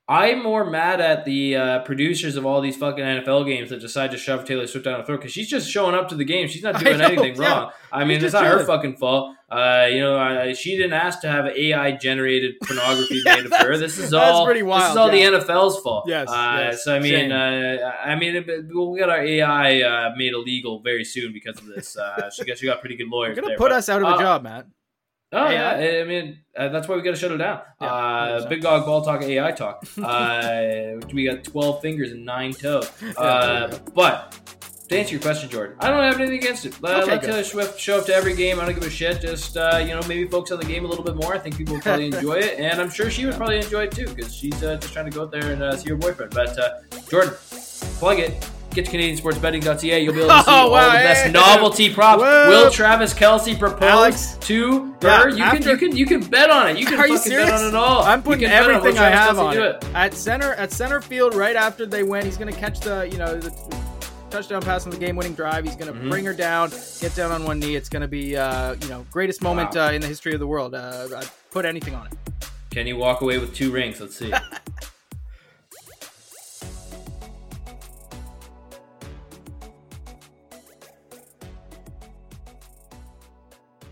[0.09, 4.13] I'm more mad at the uh, producers of all these fucking NFL games that decide
[4.13, 6.47] to shove Taylor Swift down her throat because she's just showing up to the game.
[6.47, 7.49] She's not doing know, anything yeah.
[7.49, 7.71] wrong.
[7.91, 9.35] I mean, it's not her fucking fault.
[9.51, 13.53] Uh, you know, uh, she didn't ask to have AI generated pornography Yeah, made of
[13.59, 13.77] her.
[13.79, 14.45] This is all.
[14.45, 15.31] pretty This is all yeah.
[15.31, 16.05] the NFL's fault.
[16.09, 16.85] Yes, Uh, yes.
[16.85, 21.33] So I mean, uh, I mean, we'll get our AI uh, made illegal very soon
[21.33, 21.97] because of this.
[21.97, 23.35] Uh, she got she got pretty good You're lawyers.
[23.37, 24.67] gonna there, put but- us out of a job, Matt.
[25.33, 25.53] Oh AI.
[25.53, 27.61] yeah, I mean uh, that's why we got to shut it down.
[27.81, 28.49] Yeah, uh, 100%.
[28.49, 29.85] Big dog ball talk, AI talk.
[30.03, 32.91] Uh, we got twelve fingers and nine toes.
[33.17, 34.39] Uh, but
[34.89, 36.75] to answer your question, Jordan, I don't have anything against it.
[36.83, 37.23] Uh, Okay, let.
[37.23, 38.61] Taylor Swift show up to every game.
[38.61, 39.21] I don't give a shit.
[39.21, 41.35] Just uh, you know, maybe focus on the game a little bit more.
[41.35, 43.91] I think people would probably enjoy it, and I'm sure she would probably enjoy it
[43.93, 46.33] too because she's uh, just trying to go out there and uh, see her boyfriend.
[46.35, 46.79] But uh,
[47.11, 47.35] Jordan,
[47.99, 48.49] plug it.
[48.77, 50.03] Get to CanadianSportsBetting.ca.
[50.03, 52.21] You'll be able to see Oh, all wow, the best novelty props.
[52.21, 52.49] Whoop.
[52.49, 54.37] Will Travis Kelce propose Alex.
[54.43, 55.29] to Yeah, her?
[55.31, 56.79] you after- can you can you can bet on it.
[56.79, 57.51] You can Are you fucking serious?
[57.51, 58.03] bet on it all.
[58.03, 59.83] I'm You putting can bet on everything I have on do it.
[59.95, 63.41] At center, at center field, right after they win, he's gonna catch the, you know,
[63.41, 63.51] the
[64.29, 65.65] touchdown pass on the game-winning drive.
[65.65, 66.11] He's gonna Mhm.
[66.11, 66.71] bring her down,
[67.01, 67.77] get down on one knee.
[67.77, 69.87] It's gonna be, uh, you know, greatest moment Wow.
[69.87, 70.75] uh, in the history of the world.
[70.75, 72.13] Uh, I put anything on it.
[72.71, 74.01] Can you walk away with two rings?
[74.03, 74.31] Let's see.